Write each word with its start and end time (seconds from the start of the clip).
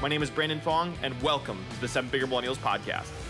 My 0.00 0.06
name 0.06 0.22
is 0.22 0.30
Brandon 0.30 0.60
Fong, 0.60 0.94
and 1.02 1.20
welcome 1.22 1.58
to 1.74 1.80
the 1.80 1.88
Seven 1.88 2.08
Figure 2.08 2.28
Millennials 2.28 2.56
Podcast. 2.56 3.27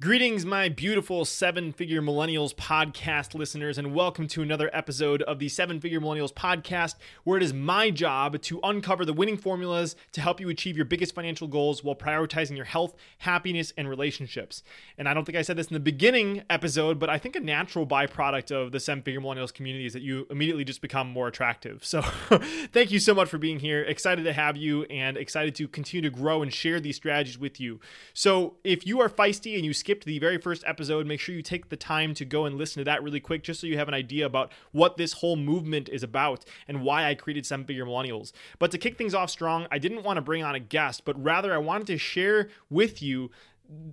Greetings, 0.00 0.46
my 0.46 0.70
beautiful 0.70 1.26
seven 1.26 1.74
figure 1.74 2.00
millennials 2.00 2.54
podcast 2.54 3.34
listeners, 3.34 3.76
and 3.76 3.94
welcome 3.94 4.26
to 4.28 4.40
another 4.40 4.70
episode 4.72 5.20
of 5.20 5.38
the 5.38 5.50
Seven 5.50 5.78
Figure 5.78 6.00
Millennials 6.00 6.32
podcast, 6.32 6.94
where 7.24 7.36
it 7.36 7.42
is 7.42 7.52
my 7.52 7.90
job 7.90 8.40
to 8.40 8.60
uncover 8.62 9.04
the 9.04 9.12
winning 9.12 9.36
formulas 9.36 9.96
to 10.12 10.22
help 10.22 10.40
you 10.40 10.48
achieve 10.48 10.74
your 10.74 10.86
biggest 10.86 11.14
financial 11.14 11.46
goals 11.46 11.84
while 11.84 11.94
prioritizing 11.94 12.56
your 12.56 12.64
health, 12.64 12.94
happiness, 13.18 13.74
and 13.76 13.90
relationships. 13.90 14.62
And 14.96 15.06
I 15.06 15.12
don't 15.12 15.26
think 15.26 15.36
I 15.36 15.42
said 15.42 15.58
this 15.58 15.66
in 15.66 15.74
the 15.74 15.80
beginning 15.80 16.44
episode, 16.48 16.98
but 16.98 17.10
I 17.10 17.18
think 17.18 17.36
a 17.36 17.40
natural 17.40 17.86
byproduct 17.86 18.50
of 18.50 18.72
the 18.72 18.80
seven 18.80 19.02
figure 19.02 19.20
millennials 19.20 19.52
community 19.52 19.84
is 19.84 19.92
that 19.92 20.00
you 20.00 20.26
immediately 20.30 20.64
just 20.64 20.80
become 20.80 21.10
more 21.10 21.28
attractive. 21.28 21.84
So 21.84 22.00
thank 22.72 22.90
you 22.90 23.00
so 23.00 23.12
much 23.12 23.28
for 23.28 23.36
being 23.36 23.58
here. 23.58 23.82
Excited 23.82 24.22
to 24.24 24.32
have 24.32 24.56
you 24.56 24.84
and 24.84 25.18
excited 25.18 25.54
to 25.56 25.68
continue 25.68 26.08
to 26.08 26.16
grow 26.16 26.40
and 26.40 26.50
share 26.50 26.80
these 26.80 26.96
strategies 26.96 27.36
with 27.36 27.60
you. 27.60 27.80
So 28.14 28.54
if 28.64 28.86
you 28.86 29.02
are 29.02 29.10
feisty 29.10 29.56
and 29.56 29.64
you 29.66 29.74
skipped 29.90 30.04
the 30.04 30.20
very 30.20 30.38
first 30.38 30.62
episode, 30.68 31.04
make 31.04 31.18
sure 31.18 31.34
you 31.34 31.42
take 31.42 31.68
the 31.68 31.76
time 31.76 32.14
to 32.14 32.24
go 32.24 32.44
and 32.44 32.56
listen 32.56 32.78
to 32.78 32.84
that 32.84 33.02
really 33.02 33.18
quick 33.18 33.42
just 33.42 33.60
so 33.60 33.66
you 33.66 33.76
have 33.76 33.88
an 33.88 33.94
idea 33.94 34.24
about 34.24 34.52
what 34.70 34.96
this 34.96 35.14
whole 35.14 35.34
movement 35.34 35.88
is 35.88 36.04
about 36.04 36.44
and 36.68 36.84
why 36.84 37.08
I 37.08 37.16
created 37.16 37.44
Seven 37.44 37.66
Figure 37.66 37.84
Millennials. 37.84 38.30
But 38.60 38.70
to 38.70 38.78
kick 38.78 38.96
things 38.96 39.14
off 39.14 39.30
strong, 39.30 39.66
I 39.72 39.78
didn't 39.78 40.04
want 40.04 40.18
to 40.18 40.20
bring 40.20 40.44
on 40.44 40.54
a 40.54 40.60
guest, 40.60 41.04
but 41.04 41.20
rather 41.20 41.52
I 41.52 41.58
wanted 41.58 41.88
to 41.88 41.98
share 41.98 42.50
with 42.70 43.02
you 43.02 43.32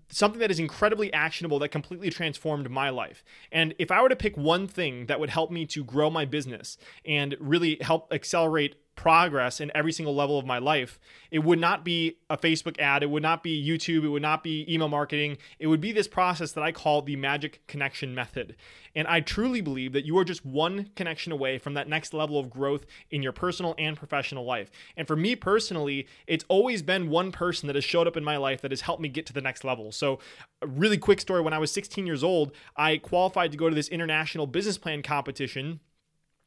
something 0.09 0.39
that 0.39 0.51
is 0.51 0.59
incredibly 0.59 1.11
actionable 1.13 1.57
that 1.59 1.69
completely 1.69 2.11
transformed 2.11 2.69
my 2.69 2.91
life. 2.91 3.23
And 3.51 3.73
if 3.79 3.89
I 3.89 3.99
were 4.03 4.09
to 4.09 4.15
pick 4.15 4.37
one 4.37 4.67
thing 4.67 5.07
that 5.07 5.19
would 5.19 5.31
help 5.31 5.49
me 5.49 5.65
to 5.65 5.83
grow 5.83 6.11
my 6.11 6.25
business 6.25 6.77
and 7.05 7.35
really 7.39 7.79
help 7.81 8.13
accelerate 8.13 8.75
progress 8.97 9.61
in 9.61 9.71
every 9.73 9.93
single 9.93 10.13
level 10.13 10.37
of 10.37 10.45
my 10.45 10.57
life, 10.57 10.99
it 11.31 11.39
would 11.39 11.59
not 11.59 11.85
be 11.85 12.17
a 12.29 12.37
Facebook 12.37 12.77
ad, 12.79 13.03
it 13.03 13.09
would 13.09 13.23
not 13.23 13.43
be 13.43 13.65
YouTube, 13.65 14.03
it 14.03 14.09
would 14.09 14.21
not 14.21 14.43
be 14.43 14.65
email 14.67 14.89
marketing. 14.89 15.37
It 15.59 15.67
would 15.67 15.79
be 15.79 15.93
this 15.93 16.07
process 16.07 16.51
that 16.53 16.63
I 16.63 16.73
call 16.73 17.01
the 17.01 17.15
magic 17.15 17.65
connection 17.67 18.13
method. 18.13 18.55
And 18.95 19.07
I 19.07 19.21
truly 19.21 19.61
believe 19.61 19.93
that 19.93 20.05
you 20.05 20.17
are 20.17 20.25
just 20.25 20.45
one 20.45 20.89
connection 20.95 21.31
away 21.31 21.59
from 21.59 21.75
that 21.75 21.87
next 21.87 22.13
level 22.13 22.39
of 22.39 22.49
growth 22.49 22.85
in 23.11 23.23
your 23.23 23.31
personal 23.31 23.75
and 23.77 23.95
professional 23.95 24.43
life. 24.43 24.71
And 24.97 25.07
for 25.07 25.15
me 25.15 25.35
personally, 25.35 26.07
it's 26.25 26.45
always 26.49 26.81
been 26.81 27.09
one 27.09 27.31
person 27.31 27.67
that 27.67 27.75
has 27.75 27.85
showed 27.85 28.07
up 28.07 28.17
in 28.17 28.23
my 28.23 28.37
life 28.37 28.61
that 28.61 28.71
has 28.71 28.81
helped 28.81 29.01
me 29.01 29.09
get 29.09 29.25
to 29.27 29.33
the 29.33 29.41
next 29.41 29.63
level. 29.63 29.91
So, 29.91 30.19
a 30.61 30.67
really 30.67 30.97
quick 30.97 31.21
story 31.21 31.41
when 31.41 31.53
I 31.53 31.59
was 31.59 31.71
16 31.71 32.07
years 32.07 32.23
old, 32.23 32.51
I 32.75 32.97
qualified 32.97 33.51
to 33.51 33.57
go 33.57 33.69
to 33.69 33.75
this 33.75 33.89
international 33.89 34.47
business 34.47 34.77
plan 34.77 35.03
competition 35.03 35.79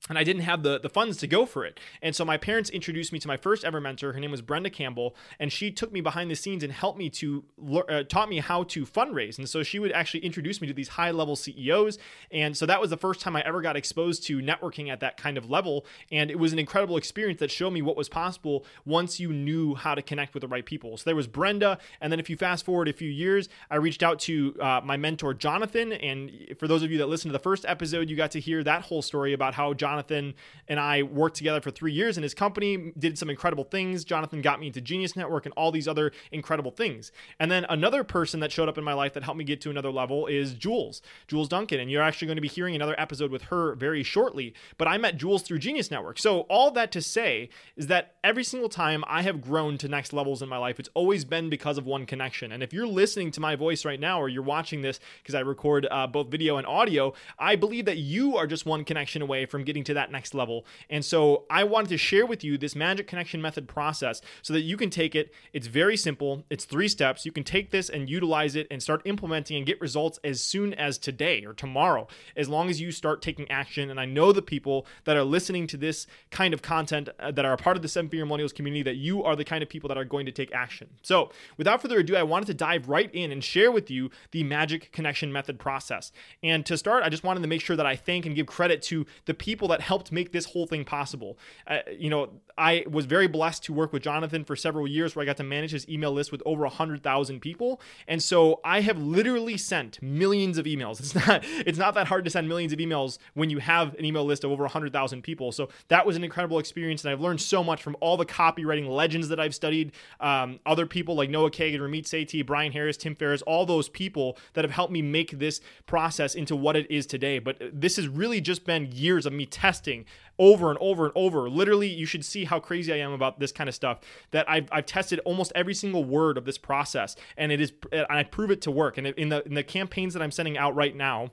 and 0.08 0.18
I 0.18 0.24
didn't 0.24 0.42
have 0.42 0.62
the, 0.62 0.80
the 0.80 0.88
funds 0.88 1.18
to 1.18 1.26
go 1.26 1.44
for 1.44 1.64
it. 1.64 1.78
And 2.00 2.16
so 2.16 2.24
my 2.24 2.38
parents 2.38 2.70
introduced 2.70 3.12
me 3.12 3.18
to 3.18 3.28
my 3.28 3.36
first 3.36 3.64
ever 3.64 3.80
mentor. 3.80 4.12
Her 4.12 4.20
name 4.20 4.30
was 4.30 4.40
Brenda 4.40 4.70
Campbell, 4.70 5.14
and 5.38 5.52
she 5.52 5.70
took 5.70 5.92
me 5.92 6.00
behind 6.00 6.30
the 6.30 6.36
scenes 6.36 6.64
and 6.64 6.72
helped 6.72 6.98
me 6.98 7.10
to 7.10 7.44
uh, 7.88 8.02
taught 8.04 8.28
me 8.28 8.38
how 8.38 8.62
to 8.64 8.86
fundraise. 8.86 9.36
And 9.36 9.48
so 9.48 9.62
she 9.62 9.78
would 9.78 9.92
actually 9.92 10.20
introduce 10.20 10.60
me 10.60 10.68
to 10.68 10.72
these 10.74 10.88
high 10.88 11.10
level 11.10 11.36
CEOs. 11.36 11.98
And 12.30 12.56
so 12.56 12.64
that 12.66 12.80
was 12.80 12.90
the 12.90 12.96
first 12.96 13.20
time 13.20 13.36
I 13.36 13.42
ever 13.42 13.60
got 13.60 13.76
exposed 13.76 14.24
to 14.24 14.38
networking 14.38 14.88
at 14.88 15.00
that 15.00 15.18
kind 15.18 15.36
of 15.36 15.50
level. 15.50 15.84
And 16.10 16.30
it 16.30 16.38
was 16.38 16.52
an 16.52 16.58
incredible 16.58 16.96
experience 16.96 17.38
that 17.40 17.50
showed 17.50 17.72
me 17.72 17.82
what 17.82 17.96
was 17.96 18.08
possible 18.08 18.64
once 18.86 19.20
you 19.20 19.32
knew 19.32 19.74
how 19.74 19.94
to 19.94 20.02
connect 20.02 20.32
with 20.32 20.40
the 20.40 20.48
right 20.48 20.64
people. 20.64 20.96
So 20.96 21.04
there 21.04 21.16
was 21.16 21.26
Brenda, 21.26 21.78
and 22.00 22.10
then 22.10 22.18
if 22.18 22.30
you 22.30 22.36
fast 22.36 22.64
forward 22.64 22.88
a 22.88 22.92
few 22.92 23.10
years, 23.10 23.48
I 23.70 23.76
reached 23.76 24.02
out 24.02 24.18
to 24.20 24.56
uh, 24.60 24.80
my 24.82 24.96
mentor 24.96 25.34
Jonathan. 25.34 25.92
And 25.92 26.56
for 26.58 26.66
those 26.66 26.82
of 26.82 26.90
you 26.90 26.98
that 26.98 27.08
listened 27.08 27.30
to 27.30 27.32
the 27.34 27.42
first 27.42 27.66
episode, 27.68 28.08
you 28.08 28.16
got 28.16 28.30
to 28.32 28.40
hear 28.40 28.64
that 28.64 28.82
whole 28.82 29.02
story 29.02 29.34
about 29.34 29.54
how 29.54 29.74
Jonathan 29.74 29.89
Jonathan 29.90 30.34
and 30.68 30.78
I 30.78 31.02
worked 31.02 31.36
together 31.36 31.60
for 31.60 31.72
three 31.72 31.92
years 31.92 32.16
in 32.16 32.22
his 32.22 32.32
company, 32.32 32.92
did 32.96 33.18
some 33.18 33.28
incredible 33.28 33.64
things. 33.64 34.04
Jonathan 34.04 34.40
got 34.40 34.60
me 34.60 34.68
into 34.68 34.80
Genius 34.80 35.16
Network 35.16 35.46
and 35.46 35.52
all 35.56 35.72
these 35.72 35.88
other 35.88 36.12
incredible 36.30 36.70
things. 36.70 37.10
And 37.40 37.50
then 37.50 37.66
another 37.68 38.04
person 38.04 38.38
that 38.40 38.52
showed 38.52 38.68
up 38.68 38.78
in 38.78 38.84
my 38.84 38.92
life 38.92 39.14
that 39.14 39.24
helped 39.24 39.38
me 39.38 39.44
get 39.44 39.60
to 39.62 39.70
another 39.70 39.90
level 39.90 40.28
is 40.28 40.54
Jules, 40.54 41.02
Jules 41.26 41.48
Duncan. 41.48 41.80
And 41.80 41.90
you're 41.90 42.02
actually 42.02 42.26
going 42.26 42.36
to 42.36 42.42
be 42.42 42.48
hearing 42.48 42.76
another 42.76 42.94
episode 42.98 43.32
with 43.32 43.42
her 43.44 43.74
very 43.74 44.04
shortly. 44.04 44.54
But 44.78 44.86
I 44.86 44.96
met 44.96 45.16
Jules 45.16 45.42
through 45.42 45.58
Genius 45.58 45.90
Network. 45.90 46.20
So 46.20 46.42
all 46.42 46.70
that 46.70 46.92
to 46.92 47.02
say 47.02 47.48
is 47.74 47.88
that 47.88 48.14
every 48.22 48.44
single 48.44 48.68
time 48.68 49.02
I 49.08 49.22
have 49.22 49.40
grown 49.40 49.76
to 49.78 49.88
next 49.88 50.12
levels 50.12 50.40
in 50.40 50.48
my 50.48 50.58
life, 50.58 50.78
it's 50.78 50.90
always 50.94 51.24
been 51.24 51.50
because 51.50 51.78
of 51.78 51.86
one 51.86 52.06
connection. 52.06 52.52
And 52.52 52.62
if 52.62 52.72
you're 52.72 52.86
listening 52.86 53.32
to 53.32 53.40
my 53.40 53.56
voice 53.56 53.84
right 53.84 53.98
now 53.98 54.20
or 54.20 54.28
you're 54.28 54.44
watching 54.44 54.82
this 54.82 55.00
because 55.20 55.34
I 55.34 55.40
record 55.40 55.88
uh, 55.90 56.06
both 56.06 56.28
video 56.28 56.58
and 56.58 56.66
audio, 56.66 57.12
I 57.40 57.56
believe 57.56 57.86
that 57.86 57.98
you 57.98 58.36
are 58.36 58.46
just 58.46 58.66
one 58.66 58.84
connection 58.84 59.22
away 59.22 59.46
from 59.46 59.64
getting 59.64 59.79
to 59.84 59.94
that 59.94 60.10
next 60.10 60.34
level. 60.34 60.64
And 60.88 61.04
so 61.04 61.44
I 61.50 61.64
wanted 61.64 61.88
to 61.90 61.98
share 61.98 62.26
with 62.26 62.44
you 62.44 62.58
this 62.58 62.74
magic 62.74 63.06
connection 63.06 63.40
method 63.40 63.68
process 63.68 64.20
so 64.42 64.52
that 64.52 64.62
you 64.62 64.76
can 64.76 64.90
take 64.90 65.14
it. 65.14 65.32
It's 65.52 65.66
very 65.66 65.96
simple, 65.96 66.44
it's 66.50 66.64
three 66.64 66.88
steps. 66.88 67.24
You 67.24 67.32
can 67.32 67.44
take 67.44 67.70
this 67.70 67.88
and 67.88 68.08
utilize 68.08 68.56
it 68.56 68.66
and 68.70 68.82
start 68.82 69.02
implementing 69.04 69.56
and 69.56 69.66
get 69.66 69.80
results 69.80 70.18
as 70.24 70.42
soon 70.42 70.74
as 70.74 70.98
today 70.98 71.44
or 71.44 71.52
tomorrow, 71.52 72.06
as 72.36 72.48
long 72.48 72.68
as 72.68 72.80
you 72.80 72.92
start 72.92 73.22
taking 73.22 73.50
action. 73.50 73.90
And 73.90 74.00
I 74.00 74.04
know 74.04 74.32
the 74.32 74.42
people 74.42 74.86
that 75.04 75.16
are 75.16 75.24
listening 75.24 75.66
to 75.68 75.76
this 75.76 76.06
kind 76.30 76.54
of 76.54 76.62
content 76.62 77.08
uh, 77.18 77.30
that 77.32 77.44
are 77.44 77.52
a 77.52 77.56
part 77.56 77.76
of 77.76 77.82
the 77.82 77.88
Seven 77.88 78.08
Figure 78.08 78.26
Millennials 78.26 78.54
community 78.54 78.82
that 78.82 78.96
you 78.96 79.22
are 79.22 79.36
the 79.36 79.44
kind 79.44 79.62
of 79.62 79.68
people 79.68 79.88
that 79.88 79.98
are 79.98 80.04
going 80.04 80.26
to 80.26 80.32
take 80.32 80.52
action. 80.52 80.88
So 81.02 81.30
without 81.56 81.82
further 81.82 81.98
ado, 81.98 82.16
I 82.16 82.22
wanted 82.22 82.46
to 82.46 82.54
dive 82.54 82.88
right 82.88 83.12
in 83.14 83.32
and 83.32 83.42
share 83.42 83.72
with 83.72 83.90
you 83.90 84.10
the 84.32 84.42
magic 84.42 84.92
connection 84.92 85.32
method 85.32 85.58
process. 85.58 86.12
And 86.42 86.64
to 86.66 86.76
start, 86.76 87.02
I 87.02 87.08
just 87.08 87.24
wanted 87.24 87.40
to 87.40 87.48
make 87.48 87.60
sure 87.60 87.76
that 87.76 87.86
I 87.86 87.96
thank 87.96 88.26
and 88.26 88.34
give 88.34 88.46
credit 88.46 88.82
to 88.82 89.06
the 89.26 89.34
people 89.34 89.68
that 89.70 89.80
helped 89.80 90.12
make 90.12 90.32
this 90.32 90.46
whole 90.46 90.66
thing 90.66 90.84
possible. 90.84 91.38
Uh, 91.66 91.78
you 91.96 92.10
know, 92.10 92.30
I 92.56 92.84
was 92.88 93.06
very 93.06 93.26
blessed 93.26 93.64
to 93.64 93.72
work 93.72 93.92
with 93.92 94.02
Jonathan 94.02 94.44
for 94.44 94.54
several 94.54 94.86
years 94.86 95.16
where 95.16 95.22
I 95.22 95.26
got 95.26 95.38
to 95.38 95.42
manage 95.42 95.70
his 95.70 95.88
email 95.88 96.12
list 96.12 96.30
with 96.30 96.42
over 96.44 96.62
100,000 96.62 97.40
people. 97.40 97.80
And 98.06 98.22
so 98.22 98.60
I 98.64 98.82
have 98.82 98.98
literally 98.98 99.56
sent 99.56 100.00
millions 100.02 100.58
of 100.58 100.66
emails. 100.66 101.00
It's 101.10 101.14
not 101.26 101.44
it's 101.66 101.78
not 101.78 101.94
that 101.94 102.06
hard 102.06 102.24
to 102.24 102.30
send 102.30 102.48
millions 102.48 102.72
of 102.72 102.78
emails 102.78 103.18
when 103.34 103.50
you 103.50 103.58
have 103.58 103.94
an 103.94 104.04
email 104.04 104.24
list 104.24 104.44
of 104.44 104.50
over 104.50 104.62
100,000 104.64 105.22
people. 105.22 105.50
So 105.50 105.70
that 105.88 106.06
was 106.06 106.16
an 106.16 106.22
incredible 106.22 106.58
experience 106.58 107.02
and 107.02 107.10
I've 107.10 107.20
learned 107.20 107.40
so 107.40 107.64
much 107.64 107.82
from 107.82 107.96
all 108.00 108.16
the 108.16 108.26
copywriting 108.26 108.88
legends 108.88 109.28
that 109.28 109.40
I've 109.40 109.54
studied, 109.54 109.92
um, 110.20 110.60
other 110.66 110.86
people 110.86 111.14
like 111.14 111.30
Noah 111.30 111.50
Kagan, 111.50 111.80
Ramit 111.80 112.04
Sethi, 112.04 112.44
Brian 112.44 112.72
Harris, 112.72 112.96
Tim 112.96 113.14
Ferriss, 113.14 113.42
all 113.42 113.66
those 113.66 113.88
people 113.88 114.36
that 114.52 114.64
have 114.64 114.72
helped 114.72 114.92
me 114.92 115.02
make 115.02 115.38
this 115.38 115.60
process 115.86 116.34
into 116.34 116.54
what 116.54 116.76
it 116.76 116.88
is 116.90 117.06
today. 117.06 117.38
But 117.38 117.58
this 117.72 117.96
has 117.96 118.06
really 118.06 118.40
just 118.40 118.64
been 118.64 118.90
years 118.92 119.26
of 119.26 119.32
me 119.32 119.46
testing 119.60 120.06
over 120.38 120.70
and 120.70 120.78
over 120.80 121.04
and 121.04 121.12
over. 121.14 121.50
Literally, 121.50 121.88
you 121.88 122.06
should 122.06 122.24
see 122.24 122.44
how 122.44 122.58
crazy 122.58 122.92
I 122.92 122.96
am 122.96 123.12
about 123.12 123.38
this 123.38 123.52
kind 123.52 123.68
of 123.68 123.74
stuff. 123.74 124.00
That 124.30 124.48
I've, 124.48 124.68
I've 124.72 124.86
tested 124.86 125.18
almost 125.20 125.52
every 125.54 125.74
single 125.74 126.02
word 126.02 126.38
of 126.38 126.46
this 126.46 126.56
process, 126.56 127.14
and 127.36 127.52
it 127.52 127.60
is, 127.60 127.72
and 127.92 128.06
I 128.08 128.22
prove 128.22 128.50
it 128.50 128.62
to 128.62 128.70
work. 128.70 128.96
And 128.96 129.06
in 129.06 129.28
the 129.28 129.46
in 129.46 129.54
the 129.54 129.62
campaigns 129.62 130.14
that 130.14 130.22
I'm 130.22 130.30
sending 130.30 130.56
out 130.56 130.74
right 130.74 130.96
now, 130.96 131.32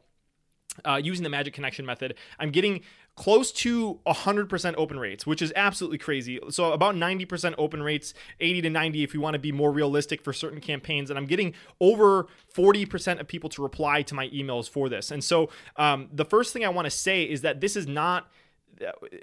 uh, 0.86 1.00
using 1.04 1.24
the 1.24 1.30
Magic 1.30 1.54
Connection 1.54 1.86
method, 1.86 2.16
I'm 2.40 2.52
getting 2.52 2.82
close 3.16 3.52
to 3.52 4.00
100% 4.06 4.76
open 4.78 5.00
rates, 5.00 5.26
which 5.26 5.42
is 5.42 5.52
absolutely 5.56 5.98
crazy. 5.98 6.40
So 6.50 6.72
about 6.72 6.96
90% 6.96 7.56
open 7.58 7.82
rates, 7.82 8.14
80 8.40 8.62
to 8.62 8.70
90 8.70 9.04
if 9.04 9.14
you 9.14 9.20
want 9.20 9.34
to 9.34 9.40
be 9.40 9.52
more 9.52 9.72
realistic 9.72 10.24
for 10.24 10.32
certain 10.32 10.62
campaigns. 10.62 11.10
And 11.10 11.18
I'm 11.18 11.26
getting 11.26 11.54
over 11.82 12.28
40% 12.56 13.20
of 13.20 13.28
people 13.28 13.50
to 13.52 13.64
reply 13.64 14.04
to 14.04 14.14
my 14.14 14.30
emails 14.30 14.70
for 14.70 14.88
this. 14.88 15.10
And 15.10 15.24
so 15.24 15.50
um, 15.78 16.10
the 16.14 16.26
first 16.26 16.54
thing 16.54 16.64
I 16.64 16.70
want 16.70 16.86
to 16.86 16.92
say 16.92 17.24
is 17.24 17.42
that 17.42 17.60
this 17.60 17.76
is 17.76 17.88
not 17.88 18.30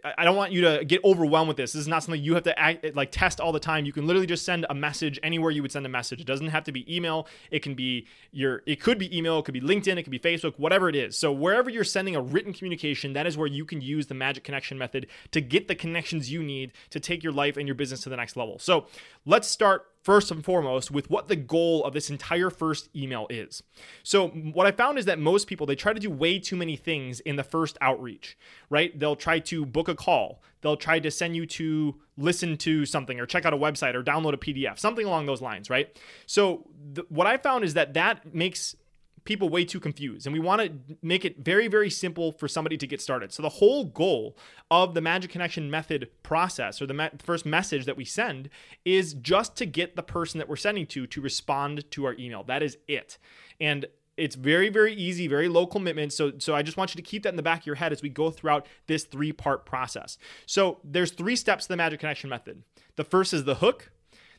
I 0.05 0.25
don't 0.25 0.37
want 0.37 0.53
you 0.53 0.63
to 0.63 0.85
get 0.85 1.05
overwhelmed 1.05 1.49
with 1.49 1.57
this. 1.57 1.73
This 1.73 1.81
is 1.81 1.89
not 1.89 2.03
something 2.03 2.23
you 2.23 2.35
have 2.35 2.43
to 2.45 2.59
act, 2.59 2.95
like 2.95 3.11
test 3.11 3.41
all 3.41 3.53
the 3.53 3.61
time. 3.61 3.85
You 3.85 3.93
can 3.93 4.07
literally 4.07 4.27
just 4.27 4.45
send 4.45 4.67
a 4.69 4.75
message 4.75 5.19
anywhere 5.23 5.51
you 5.51 5.63
would 5.63 5.73
send 5.73 5.87
a 5.87 5.89
message. 5.89 6.21
It 6.21 6.27
doesn't 6.27 6.49
have 6.49 6.65
to 6.65 6.73
be 6.73 6.95
email. 6.95 7.27
It 7.51 7.63
can 7.63 7.75
be 7.75 8.07
your 8.33 8.63
it 8.67 8.81
could 8.81 8.99
be 8.99 9.17
email, 9.17 9.39
it 9.39 9.45
could 9.45 9.55
be 9.55 9.61
LinkedIn, 9.61 9.97
it 9.97 10.03
could 10.03 10.11
be 10.11 10.19
Facebook, 10.19 10.59
whatever 10.59 10.89
it 10.89 10.97
is. 10.97 11.17
So 11.17 11.33
wherever 11.33 11.71
you're 11.71 11.85
sending 11.85 12.17
a 12.17 12.23
written 12.23 12.53
communication, 12.53 13.13
that 13.13 13.27
is 13.27 13.37
where 13.37 13.47
you 13.47 13.65
can 13.65 13.81
use 13.81 14.07
the 14.07 14.15
magic 14.15 14.45
connection 14.45 14.79
method 14.79 15.07
to 15.31 15.41
get 15.41 15.69
the 15.69 15.75
connections 15.75 16.31
you 16.31 16.43
need 16.43 16.73
to 16.91 17.01
take 17.01 17.23
your 17.23 17.33
life 17.33 17.57
and 17.57 17.69
your 17.69 17.75
business 17.75 18.01
to 18.03 18.09
the 18.09 18.17
next 18.17 18.37
level. 18.37 18.59
So, 18.59 18.87
let's 19.25 19.49
start 19.49 19.87
first 20.05 20.31
and 20.31 20.45
foremost 20.45 20.91
with 20.91 21.09
what 21.09 21.29
the 21.29 21.35
goal 21.35 21.83
of 21.83 21.95
this 21.95 22.11
entire 22.11 22.51
first 22.51 22.91
email 22.95 23.27
is. 23.31 23.63
So 24.03 24.29
what 24.29 24.67
I 24.67 24.71
found 24.71 24.99
is 24.99 25.07
that 25.07 25.19
most 25.19 25.47
people 25.47 25.67
they 25.67 25.75
try 25.75 25.95
to 25.95 25.99
do 25.99 26.11
way 26.11 26.39
too 26.39 26.57
many 26.57 26.77
things 26.77 27.21
in 27.21 27.37
the 27.37 27.43
first 27.43 27.79
outreach, 27.81 28.37
right? 28.69 28.97
They'll 28.97 29.17
try 29.17 29.39
to 29.41 29.65
book 29.65 29.89
a 29.89 29.95
call, 29.95 30.43
they'll 30.61 30.77
try 30.77 30.99
to 30.99 31.11
send 31.11 31.35
you 31.37 31.47
to 31.47 31.95
listen 32.19 32.59
to 32.59 32.85
something 32.85 33.19
or 33.19 33.25
check 33.25 33.47
out 33.47 33.55
a 33.55 33.57
website 33.57 33.95
or 33.95 34.05
download 34.05 34.35
a 34.35 34.37
PDF, 34.37 34.79
something 34.79 35.07
along 35.07 35.25
those 35.25 35.41
lines, 35.41 35.71
right? 35.71 35.99
So 36.27 36.69
th- 36.95 37.07
what 37.09 37.27
I 37.27 37.39
found 37.39 37.65
is 37.65 37.73
that 37.75 37.95
that 37.95 38.35
makes 38.35 38.77
people 39.25 39.49
way 39.49 39.65
too 39.65 39.81
confused. 39.81 40.27
And 40.27 40.33
we 40.33 40.41
want 40.41 40.63
to 40.63 40.97
make 41.03 41.25
it 41.25 41.39
very, 41.39 41.69
very 41.69 41.91
simple 41.91 42.33
for 42.33 42.47
somebody 42.47 42.77
to 42.77 42.87
get 42.87 43.01
started. 43.01 43.33
So 43.33 43.43
the 43.43 43.49
whole 43.49 43.85
goal 43.85 44.37
of 44.71 44.95
the 44.95 45.01
Magic 45.01 45.31
Connection 45.31 45.71
method 45.71 46.11
process 46.23 46.81
or 46.81 46.87
the 46.87 46.95
me- 46.95 47.11
first 47.19 47.47
message 47.47 47.87
that 47.87 47.97
we 47.97 48.05
send 48.05 48.51
is 48.85 49.15
just 49.15 49.57
to 49.57 49.67
get 49.67 49.97
the 49.97 50.03
person 50.03 50.39
that 50.39 50.49
we're 50.49 50.57
sending 50.57 50.87
to 50.89 51.07
to 51.07 51.21
respond 51.21 51.91
to 51.93 52.05
our 52.05 52.15
email. 52.15 52.45
That 52.45 52.63
is 52.63 52.77
it. 52.87 53.19
And 53.61 53.87
it's 54.17 54.37
very 54.37 54.69
very 54.69 54.95
easy 54.95 55.27
very 55.27 55.49
low 55.49 55.67
commitment 55.67 56.13
so 56.13 56.33
so 56.39 56.55
i 56.55 56.63
just 56.63 56.77
want 56.77 56.95
you 56.95 56.97
to 56.97 57.03
keep 57.03 57.25
that 57.25 57.31
in 57.31 57.37
the 57.37 57.43
back 57.43 57.61
of 57.61 57.67
your 57.67 57.75
head 57.75 57.93
as 57.93 58.01
we 58.01 58.09
go 58.09 58.31
throughout 58.31 58.65
this 58.87 59.03
three 59.03 59.33
part 59.33 59.67
process 59.67 60.19
so 60.47 60.79
there's 60.85 61.11
three 61.11 61.35
steps 61.35 61.65
to 61.65 61.69
the 61.69 61.77
magic 61.77 61.99
connection 61.99 62.31
method 62.31 62.63
the 62.95 63.03
first 63.03 63.33
is 63.33 63.43
the 63.43 63.57
hook 63.57 63.91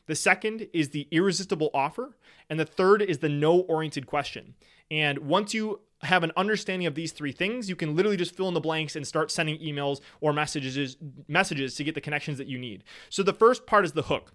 the 0.06 0.14
second 0.14 0.68
is 0.72 0.90
the 0.90 1.08
irresistible 1.10 1.70
offer 1.74 2.16
and 2.48 2.58
the 2.58 2.64
third 2.64 3.02
is 3.02 3.18
the 3.18 3.28
no 3.28 3.60
oriented 3.60 4.06
question 4.06 4.54
and 4.90 5.18
once 5.18 5.54
you 5.54 5.80
have 6.02 6.22
an 6.22 6.32
understanding 6.36 6.86
of 6.86 6.94
these 6.94 7.12
three 7.12 7.32
things, 7.32 7.68
you 7.68 7.76
can 7.76 7.96
literally 7.96 8.16
just 8.16 8.36
fill 8.36 8.48
in 8.48 8.54
the 8.54 8.60
blanks 8.60 8.96
and 8.96 9.06
start 9.06 9.30
sending 9.30 9.58
emails 9.58 10.00
or 10.20 10.32
messages 10.32 10.96
messages 11.26 11.74
to 11.74 11.84
get 11.84 11.94
the 11.94 12.00
connections 12.00 12.38
that 12.38 12.46
you 12.46 12.58
need. 12.58 12.84
So 13.08 13.22
the 13.22 13.32
first 13.32 13.66
part 13.66 13.84
is 13.84 13.92
the 13.92 14.02
hook. 14.02 14.32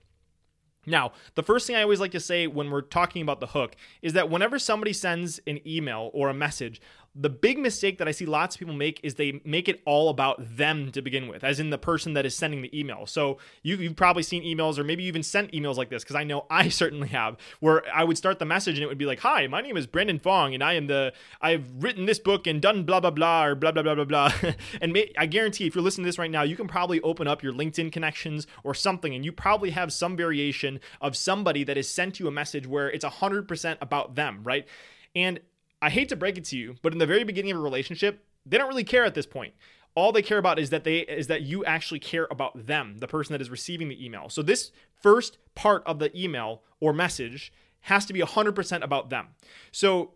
Now, 0.88 1.12
the 1.35 1.44
first 1.44 1.68
thing 1.68 1.75
I 1.75 1.83
always 1.83 2.00
like 2.00 2.12
to 2.12 2.19
say 2.19 2.47
when 2.47 2.71
we're 2.71 2.81
talking 2.81 3.21
about 3.21 3.39
the 3.39 3.47
hook 3.47 3.75
is 4.01 4.13
that 4.13 4.31
whenever 4.31 4.57
somebody 4.57 4.94
sends 4.94 5.39
an 5.45 5.59
email 5.65 6.09
or 6.12 6.27
a 6.27 6.33
message, 6.33 6.81
the 7.13 7.30
big 7.30 7.58
mistake 7.58 7.98
that 7.98 8.08
I 8.08 8.12
see 8.12 8.25
lots 8.25 8.56
of 8.56 8.60
people 8.60 8.74
make 8.74 9.02
is 9.04 9.16
they 9.16 9.42
make 9.44 9.68
it 9.68 9.81
all 9.86 10.08
about 10.08 10.38
them 10.56 10.92
to 10.94 11.02
begin 11.02 11.28
with, 11.28 11.44
as 11.44 11.60
in 11.60 11.69
the 11.69 11.78
person 11.78 12.13
that 12.13 12.25
is 12.25 12.34
sending 12.36 12.62
the 12.62 12.80
email. 12.80 13.06
So 13.06 13.38
you, 13.63 13.75
have 13.78 13.98
probably 13.98 14.24
seen 14.24 14.44
emails, 14.44 14.78
or 14.78 14.86
maybe 14.86 15.04
you 15.04 15.10
even 15.10 15.24
sent 15.24 15.52
emails 15.52 15.75
like 15.75 15.90
this, 15.90 16.04
because 16.04 16.16
I 16.16 16.24
know 16.24 16.46
I 16.50 16.69
certainly 16.69 17.10
have, 17.10 17.36
where 17.60 17.84
I 17.94 18.06
would 18.06 18.18
start 18.18 18.40
the 18.40 18.46
message 18.46 18.75
and 18.75 18.84
it 18.84 18.88
would 18.88 18.98
be 18.98 19.06
like, 19.06 19.19
"Hi, 19.19 19.48
my 19.48 19.60
name 19.60 19.75
is 19.75 19.88
Brandon 19.88 20.19
Fong, 20.19 20.54
and 20.54 20.63
I 20.63 20.74
am 20.74 20.88
the 20.88 21.12
I've 21.42 21.69
written 21.84 22.06
this 22.06 22.19
book 22.19 22.48
and 22.48 22.62
done 22.62 22.84
blah 22.84 23.02
blah 23.02 23.12
blah 23.12 23.44
or 23.44 23.56
blah 23.56 23.72
blah 23.74 23.84
blah 23.84 23.96
blah 23.96 24.06
blah." 24.06 24.34
and 24.81 24.94
may, 24.94 25.12
I 25.18 25.25
guarantee, 25.25 25.68
if 25.68 25.75
you're 25.75 25.84
listening 25.84 26.06
to 26.06 26.10
this 26.10 26.19
right 26.19 26.31
now, 26.31 26.44
you 26.44 26.56
can 26.56 26.68
probably 26.68 27.02
open 27.02 27.28
up 27.28 27.44
your 27.44 27.54
LinkedIn 27.54 27.92
connections 27.92 28.48
or 28.64 28.74
something, 28.74 29.14
and 29.14 29.25
you 29.25 29.34
probably 29.34 29.72
have 29.72 29.92
some 29.92 30.16
variation 30.16 30.80
of 31.02 31.18
somebody 31.18 31.66
that 31.66 31.75
has 31.75 31.90
sent 31.90 32.22
you 32.22 32.28
a 32.28 32.31
message 32.31 32.66
where 32.66 32.90
it's 32.90 33.04
100% 33.04 33.78
about 33.81 34.16
them, 34.16 34.42
right? 34.44 34.66
And 35.14 35.42
I 35.81 35.89
hate 35.89 36.10
to 36.10 36.16
break 36.16 36.38
it 36.38 36.45
to 36.45 36.57
you, 36.57 36.75
but 36.81 36.94
in 36.94 37.00
the 37.00 37.06
very 37.06 37.24
beginning 37.24 37.51
of 37.51 37.57
a 37.57 37.62
relationship, 37.62 38.24
they 38.45 38.57
don't 38.57 38.68
really 38.68 38.83
care 38.83 39.04
at 39.06 39.16
this 39.16 39.25
point. 39.25 39.54
All 39.95 40.12
they 40.12 40.22
care 40.22 40.38
about 40.38 40.60
is 40.60 40.69
that 40.69 40.83
they 40.83 41.00
is 41.00 41.28
that 41.28 41.42
you 41.42 41.66
actually 41.66 42.00
care 42.00 42.28
about 42.31 42.68
them, 42.68 43.00
the 43.00 43.07
person 43.07 43.33
that 43.33 43.42
is 43.42 43.50
receiving 43.50 43.89
the 43.89 44.06
email. 44.06 44.30
So 44.30 44.42
this 44.42 44.72
first 45.01 45.38
part 45.54 45.83
of 45.86 46.00
the 46.00 46.16
email 46.18 46.62
or 46.80 46.94
message 46.94 47.51
has 47.86 48.06
to 48.06 48.13
be 48.13 48.22
100% 48.22 48.83
about 48.83 49.10
them. 49.10 49.30
So 49.72 50.13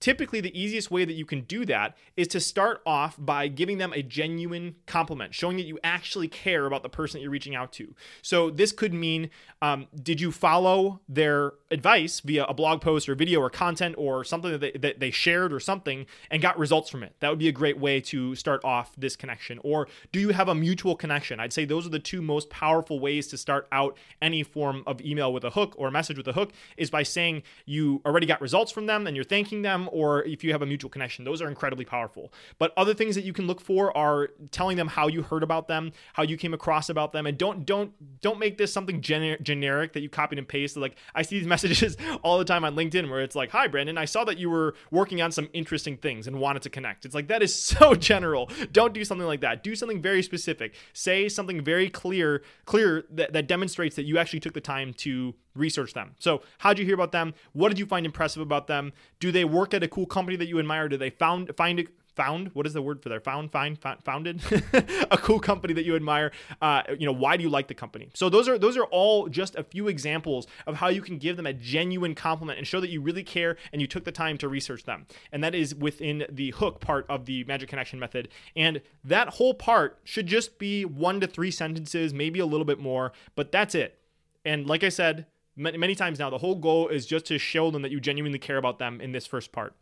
Typically, 0.00 0.40
the 0.40 0.56
easiest 0.58 0.90
way 0.90 1.04
that 1.04 1.14
you 1.14 1.24
can 1.24 1.40
do 1.42 1.64
that 1.64 1.96
is 2.16 2.28
to 2.28 2.38
start 2.38 2.80
off 2.86 3.16
by 3.18 3.48
giving 3.48 3.78
them 3.78 3.92
a 3.92 4.02
genuine 4.02 4.76
compliment, 4.86 5.34
showing 5.34 5.56
that 5.56 5.66
you 5.66 5.78
actually 5.82 6.28
care 6.28 6.66
about 6.66 6.84
the 6.84 6.88
person 6.88 7.18
that 7.18 7.22
you're 7.22 7.32
reaching 7.32 7.56
out 7.56 7.72
to. 7.72 7.94
So, 8.22 8.48
this 8.50 8.70
could 8.70 8.94
mean 8.94 9.30
um, 9.60 9.88
did 10.00 10.20
you 10.20 10.30
follow 10.30 11.00
their 11.08 11.52
advice 11.72 12.20
via 12.20 12.44
a 12.44 12.54
blog 12.54 12.80
post 12.80 13.08
or 13.08 13.16
video 13.16 13.40
or 13.40 13.50
content 13.50 13.96
or 13.98 14.22
something 14.22 14.52
that 14.52 14.60
they, 14.60 14.70
that 14.72 15.00
they 15.00 15.10
shared 15.10 15.52
or 15.52 15.58
something 15.58 16.06
and 16.30 16.40
got 16.40 16.58
results 16.58 16.88
from 16.90 17.02
it? 17.02 17.16
That 17.18 17.30
would 17.30 17.40
be 17.40 17.48
a 17.48 17.52
great 17.52 17.78
way 17.78 18.00
to 18.02 18.36
start 18.36 18.64
off 18.64 18.92
this 18.96 19.16
connection. 19.16 19.58
Or 19.64 19.88
do 20.12 20.20
you 20.20 20.28
have 20.30 20.48
a 20.48 20.54
mutual 20.54 20.94
connection? 20.94 21.40
I'd 21.40 21.52
say 21.52 21.64
those 21.64 21.86
are 21.86 21.90
the 21.90 21.98
two 21.98 22.22
most 22.22 22.50
powerful 22.50 23.00
ways 23.00 23.26
to 23.28 23.36
start 23.36 23.66
out 23.72 23.96
any 24.22 24.44
form 24.44 24.84
of 24.86 25.00
email 25.00 25.32
with 25.32 25.42
a 25.42 25.50
hook 25.50 25.74
or 25.76 25.88
a 25.88 25.92
message 25.92 26.16
with 26.16 26.28
a 26.28 26.32
hook 26.32 26.52
is 26.76 26.88
by 26.88 27.02
saying 27.02 27.42
you 27.66 28.00
already 28.06 28.26
got 28.26 28.40
results 28.40 28.70
from 28.70 28.86
them 28.86 29.08
and 29.08 29.16
you're 29.16 29.24
thanking 29.24 29.62
them 29.62 29.87
or 29.92 30.24
if 30.24 30.44
you 30.44 30.52
have 30.52 30.62
a 30.62 30.66
mutual 30.66 30.90
connection. 30.90 31.24
Those 31.24 31.42
are 31.42 31.48
incredibly 31.48 31.84
powerful. 31.84 32.32
But 32.58 32.72
other 32.76 32.94
things 32.94 33.14
that 33.14 33.24
you 33.24 33.32
can 33.32 33.46
look 33.46 33.60
for 33.60 33.96
are 33.96 34.28
telling 34.50 34.76
them 34.76 34.88
how 34.88 35.08
you 35.08 35.22
heard 35.22 35.42
about 35.42 35.68
them, 35.68 35.92
how 36.12 36.22
you 36.22 36.36
came 36.36 36.54
across 36.54 36.88
about 36.88 37.12
them, 37.12 37.26
and 37.26 37.36
don't 37.36 37.66
don't 37.66 37.92
don't 38.20 38.38
make 38.38 38.58
this 38.58 38.72
something 38.72 39.00
gener- 39.00 39.40
generic 39.42 39.92
that 39.92 40.00
you 40.00 40.08
copied 40.08 40.38
and 40.38 40.48
pasted. 40.48 40.80
Like 40.80 40.96
I 41.14 41.22
see 41.22 41.38
these 41.38 41.48
messages 41.58 41.96
all 42.22 42.38
the 42.38 42.44
time 42.44 42.64
on 42.64 42.74
LinkedIn 42.74 43.10
where 43.10 43.20
it's 43.20 43.36
like, 43.36 43.50
"Hi 43.50 43.66
Brandon, 43.66 43.98
I 43.98 44.04
saw 44.04 44.24
that 44.24 44.38
you 44.38 44.50
were 44.50 44.74
working 44.90 45.20
on 45.22 45.32
some 45.32 45.48
interesting 45.52 45.96
things 45.96 46.26
and 46.26 46.38
wanted 46.38 46.62
to 46.62 46.70
connect." 46.70 47.04
It's 47.04 47.14
like 47.14 47.28
that 47.28 47.42
is 47.42 47.54
so 47.62 47.94
general. 47.94 48.50
Don't 48.72 48.94
do 48.94 49.04
something 49.04 49.26
like 49.26 49.40
that. 49.40 49.62
Do 49.62 49.74
something 49.74 50.00
very 50.00 50.22
specific. 50.22 50.74
Say 50.92 51.28
something 51.28 51.62
very 51.62 51.90
clear, 51.90 52.42
clear 52.64 53.04
that, 53.10 53.32
that 53.32 53.46
demonstrates 53.46 53.96
that 53.96 54.04
you 54.04 54.18
actually 54.18 54.40
took 54.40 54.54
the 54.54 54.60
time 54.60 54.92
to 54.94 55.34
research 55.58 55.94
them. 55.94 56.14
So, 56.18 56.42
how'd 56.58 56.78
you 56.78 56.84
hear 56.84 56.94
about 56.94 57.12
them? 57.12 57.34
What 57.52 57.68
did 57.68 57.78
you 57.78 57.86
find 57.86 58.06
impressive 58.06 58.42
about 58.42 58.66
them? 58.66 58.92
Do 59.20 59.32
they 59.32 59.44
work 59.44 59.74
at 59.74 59.82
a 59.82 59.88
cool 59.88 60.06
company 60.06 60.36
that 60.36 60.48
you 60.48 60.58
admire? 60.58 60.88
Do 60.88 60.96
they 60.96 61.10
found 61.10 61.54
find? 61.56 61.88
Found 62.14 62.48
what 62.48 62.66
is 62.66 62.72
the 62.72 62.82
word 62.82 63.00
for 63.00 63.10
their 63.10 63.20
Found, 63.20 63.52
find, 63.52 63.78
founded, 64.02 64.42
a 65.12 65.16
cool 65.18 65.38
company 65.38 65.72
that 65.74 65.84
you 65.84 65.94
admire. 65.94 66.32
Uh, 66.60 66.82
you 66.98 67.06
know, 67.06 67.12
why 67.12 67.36
do 67.36 67.44
you 67.44 67.48
like 67.48 67.68
the 67.68 67.74
company? 67.74 68.08
So 68.12 68.28
those 68.28 68.48
are 68.48 68.58
those 68.58 68.76
are 68.76 68.86
all 68.86 69.28
just 69.28 69.54
a 69.54 69.62
few 69.62 69.86
examples 69.86 70.48
of 70.66 70.74
how 70.74 70.88
you 70.88 71.00
can 71.00 71.18
give 71.18 71.36
them 71.36 71.46
a 71.46 71.52
genuine 71.52 72.16
compliment 72.16 72.58
and 72.58 72.66
show 72.66 72.80
that 72.80 72.90
you 72.90 73.00
really 73.00 73.22
care 73.22 73.56
and 73.72 73.80
you 73.80 73.86
took 73.86 74.02
the 74.02 74.10
time 74.10 74.36
to 74.38 74.48
research 74.48 74.82
them. 74.82 75.06
And 75.30 75.44
that 75.44 75.54
is 75.54 75.76
within 75.76 76.26
the 76.28 76.50
hook 76.50 76.80
part 76.80 77.06
of 77.08 77.26
the 77.26 77.44
Magic 77.44 77.68
Connection 77.68 78.00
method. 78.00 78.30
And 78.56 78.82
that 79.04 79.28
whole 79.34 79.54
part 79.54 80.00
should 80.02 80.26
just 80.26 80.58
be 80.58 80.84
one 80.84 81.20
to 81.20 81.28
three 81.28 81.52
sentences, 81.52 82.12
maybe 82.12 82.40
a 82.40 82.46
little 82.46 82.66
bit 82.66 82.80
more, 82.80 83.12
but 83.36 83.52
that's 83.52 83.76
it. 83.76 83.96
And 84.44 84.66
like 84.66 84.82
I 84.82 84.88
said, 84.88 85.26
many 85.58 85.94
times 85.94 86.18
now, 86.18 86.30
the 86.30 86.38
whole 86.38 86.54
goal 86.54 86.88
is 86.88 87.04
just 87.04 87.26
to 87.26 87.38
show 87.38 87.70
them 87.70 87.82
that 87.82 87.90
you 87.90 88.00
genuinely 88.00 88.38
care 88.38 88.56
about 88.56 88.78
them 88.78 89.00
in 89.00 89.12
this 89.12 89.26
first 89.26 89.52
part. 89.52 89.74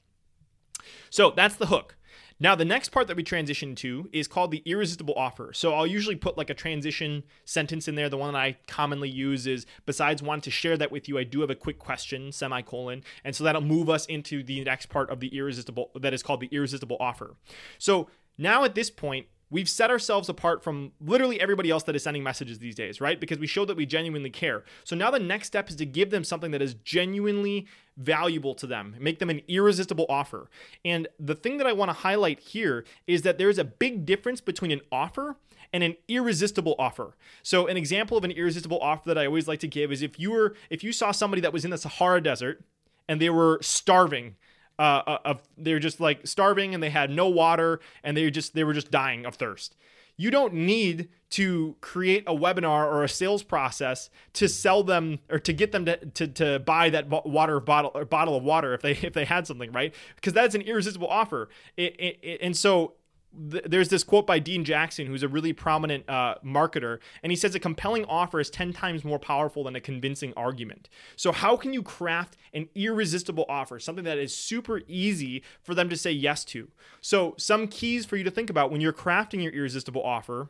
So 1.11 1.31
that's 1.31 1.56
the 1.56 1.67
hook. 1.67 1.96
Now, 2.38 2.55
the 2.55 2.67
next 2.67 2.90
part 2.90 3.06
that 3.06 3.17
we 3.17 3.23
transition 3.23 3.75
to 3.76 4.11
is 4.12 4.28
called 4.28 4.50
the 4.50 4.62
irresistible 4.67 5.14
offer. 5.17 5.52
So 5.55 5.73
I'll 5.73 5.87
usually 5.87 6.17
put 6.17 6.37
like 6.37 6.50
a 6.50 6.55
transition 6.55 7.25
sentence 7.46 7.88
in 7.88 7.94
there. 7.94 8.11
The 8.11 8.19
one 8.19 8.34
that 8.34 8.38
I 8.38 8.58
commonly 8.67 9.08
use 9.08 9.46
is 9.46 9.64
besides 9.87 10.23
wanting 10.23 10.43
to 10.43 10.50
share 10.50 10.76
that 10.76 10.93
with 10.93 11.08
you, 11.08 11.19
I 11.19 11.25
do 11.25 11.40
have 11.40 11.50
a 11.50 11.55
quick 11.55 11.78
question, 11.78 12.32
semicolon. 12.32 13.05
And 13.25 13.34
so 13.34 13.44
that'll 13.44 13.62
move 13.62 13.88
us 13.88 14.05
into 14.06 14.43
the 14.43 14.62
next 14.64 14.87
part 14.87 15.08
of 15.08 15.20
the 15.20 15.28
irresistible, 15.28 15.90
that 15.94 16.12
is 16.12 16.23
called 16.23 16.40
the 16.40 16.50
irresistible 16.52 16.99
offer. 17.00 17.37
So 17.78 18.08
now 18.37 18.64
at 18.64 18.75
this 18.75 18.90
point, 18.90 19.26
we've 19.51 19.69
set 19.69 19.91
ourselves 19.91 20.29
apart 20.29 20.63
from 20.63 20.93
literally 21.01 21.41
everybody 21.41 21.71
else 21.71 21.85
that 21.85 21.95
is 21.95 22.03
sending 22.03 22.23
messages 22.23 22.59
these 22.59 22.75
days, 22.75 23.01
right? 23.01 23.21
Because 23.21 23.39
we 23.39 23.47
show 23.47 23.65
that 23.65 23.77
we 23.77 23.87
genuinely 23.87 24.31
care. 24.31 24.65
So 24.85 24.97
now 24.97 25.11
the 25.11 25.21
next 25.21 25.47
step 25.47 25.69
is 25.69 25.77
to 25.77 25.87
give 25.87 26.11
them 26.11 26.25
something 26.25 26.51
that 26.51 26.63
is 26.63 26.75
genuinely 26.75 27.67
valuable 27.97 28.55
to 28.57 28.67
them, 28.67 28.97
make 28.99 29.19
them 29.19 29.31
an 29.31 29.41
irresistible 29.49 30.07
offer. 30.09 30.50
And 30.85 31.09
the 31.19 31.35
thing 31.35 31.59
that 31.59 31.67
I 31.67 31.73
want 31.73 31.91
to 31.91 31.95
highlight 31.95 32.41
here 32.41 32.85
is 33.07 33.23
that 33.23 33.38
there's 33.38 33.59
a 33.59 33.65
big 33.65 34.05
difference 34.05 34.41
between 34.41 34.71
an 34.71 34.81
offer 34.91 35.37
and 35.73 35.83
an 35.83 35.97
irresistible 36.09 36.75
offer. 36.79 37.17
So 37.43 37.67
an 37.67 37.76
example 37.76 38.17
of 38.17 38.25
an 38.25 38.31
irresistible 38.31 38.79
offer 38.81 39.09
that 39.09 39.19
I 39.19 39.26
always 39.26 39.49
like 39.49 39.61
to 39.61 39.69
give 39.69 39.93
is 39.93 40.03
if 40.03 40.19
you 40.19 40.31
were 40.31 40.55
if 40.71 40.85
you 40.85 40.93
saw 40.93 41.11
somebody 41.11 41.41
that 41.43 41.53
was 41.53 41.65
in 41.65 41.71
the 41.71 41.79
Sahara 41.79 42.23
desert 42.23 42.65
and 43.09 43.21
they 43.21 43.31
were 43.31 43.59
starving 43.62 44.37
uh, 44.78 45.02
uh, 45.06 45.18
of 45.25 45.42
they 45.56 45.73
were 45.73 45.78
just 45.78 46.00
like 46.00 46.26
starving 46.26 46.75
and 46.75 46.83
they 46.83 46.90
had 46.90 47.11
no 47.11 47.28
water 47.28 47.80
and 48.04 48.16
they 48.16 48.30
just 48.30 48.54
they 48.54 48.64
were 48.64 48.75
just 48.75 48.90
dying 48.90 49.25
of 49.25 49.35
thirst. 49.37 49.76
You 50.18 50.30
don't 50.30 50.54
need 50.54 51.11
to 51.30 51.76
create 51.80 52.25
a 52.26 52.35
webinar 52.35 52.87
or 52.87 53.04
a 53.04 53.09
sales 53.09 53.42
process 53.42 54.09
to 54.35 54.49
sell 54.49 54.83
them 54.83 55.18
or 55.28 55.38
to 55.38 55.52
get 55.52 55.73
them 55.73 55.85
to, 55.85 55.97
to, 55.97 56.28
to 56.28 56.59
buy 56.61 56.88
that 56.90 57.09
water 57.09 57.61
bottle 57.61 57.90
or 57.95 58.04
bottle 58.04 58.37
of 58.37 58.42
water 58.42 58.75
if 58.75 58.83
they 58.83 58.92
if 59.02 59.12
they 59.12 59.25
had 59.25 59.47
something 59.47 59.73
right 59.73 59.95
because 60.14 60.33
that's 60.33 60.54
an 60.54 60.62
irresistible 60.62 61.09
offer 61.09 61.49
it, 61.76 61.95
it, 61.99 62.18
it, 62.23 62.40
and 62.42 62.56
so 62.56 62.95
there's 63.37 63.88
this 63.88 64.02
quote 64.02 64.26
by 64.26 64.38
Dean 64.38 64.64
Jackson, 64.64 65.07
who's 65.07 65.23
a 65.23 65.28
really 65.28 65.52
prominent 65.52 66.09
uh, 66.09 66.37
marketer, 66.45 66.99
and 67.23 67.31
he 67.31 67.37
says 67.37 67.55
a 67.55 67.61
compelling 67.61 68.05
offer 68.07 68.40
is 68.40 68.50
10 68.50 68.73
times 68.73 69.05
more 69.05 69.19
powerful 69.19 69.64
than 69.64 69.76
a 69.76 69.81
convincing 69.81 70.33
argument. 70.37 70.88
So, 71.16 71.33
how 71.33 71.57
can 71.57 71.73
you 71.73 71.83
craft 71.83 72.37
an 72.55 72.69
irresistible 72.75 73.45
offer, 73.49 73.78
something 73.78 74.05
that 74.05 74.19
is 74.19 74.35
super 74.35 74.81
easy 74.88 75.43
for 75.62 75.75
them 75.75 75.88
to 75.88 75.97
say 75.97 76.12
yes 76.12 76.45
to? 76.47 76.69
So, 77.00 77.35
some 77.38 77.69
keys 77.69 78.07
for 78.07 78.16
you 78.16 78.25
to 78.25 78.31
think 78.31 78.50
about 78.50 78.71
when 78.71 78.81
you're 78.81 78.93
crafting 78.93 79.43
your 79.43 79.52
irresistible 79.52 80.02
offer 80.02 80.49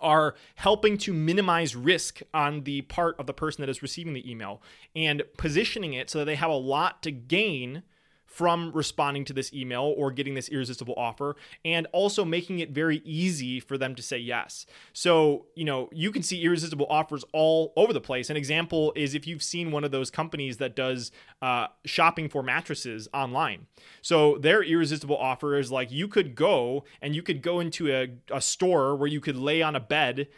are 0.00 0.34
helping 0.56 0.96
to 0.98 1.12
minimize 1.12 1.74
risk 1.74 2.20
on 2.32 2.62
the 2.62 2.82
part 2.82 3.18
of 3.18 3.26
the 3.26 3.32
person 3.32 3.62
that 3.62 3.68
is 3.68 3.82
receiving 3.82 4.12
the 4.12 4.30
email 4.30 4.62
and 4.94 5.22
positioning 5.36 5.94
it 5.94 6.08
so 6.08 6.18
that 6.18 6.24
they 6.26 6.36
have 6.36 6.50
a 6.50 6.54
lot 6.54 7.02
to 7.02 7.10
gain 7.10 7.82
from 8.28 8.70
responding 8.72 9.24
to 9.24 9.32
this 9.32 9.52
email 9.54 9.94
or 9.96 10.12
getting 10.12 10.34
this 10.34 10.50
irresistible 10.50 10.94
offer 10.98 11.34
and 11.64 11.86
also 11.92 12.26
making 12.26 12.58
it 12.58 12.70
very 12.70 12.98
easy 13.04 13.58
for 13.58 13.78
them 13.78 13.94
to 13.94 14.02
say 14.02 14.18
yes. 14.18 14.66
So, 14.92 15.46
you 15.54 15.64
know, 15.64 15.88
you 15.92 16.12
can 16.12 16.22
see 16.22 16.44
irresistible 16.44 16.86
offers 16.90 17.24
all 17.32 17.72
over 17.74 17.92
the 17.92 18.02
place. 18.02 18.28
An 18.28 18.36
example 18.36 18.92
is 18.94 19.14
if 19.14 19.26
you've 19.26 19.42
seen 19.42 19.70
one 19.70 19.82
of 19.82 19.90
those 19.90 20.10
companies 20.10 20.58
that 20.58 20.76
does 20.76 21.10
uh, 21.40 21.68
shopping 21.86 22.28
for 22.28 22.42
mattresses 22.42 23.08
online. 23.14 23.66
So, 24.02 24.36
their 24.36 24.62
irresistible 24.62 25.16
offer 25.16 25.56
is 25.56 25.72
like 25.72 25.90
you 25.90 26.06
could 26.06 26.34
go 26.34 26.84
and 27.00 27.16
you 27.16 27.22
could 27.22 27.40
go 27.40 27.60
into 27.60 27.90
a, 27.90 28.10
a 28.30 28.42
store 28.42 28.94
where 28.94 29.08
you 29.08 29.20
could 29.20 29.36
lay 29.36 29.62
on 29.62 29.74
a 29.74 29.80
bed 29.80 30.28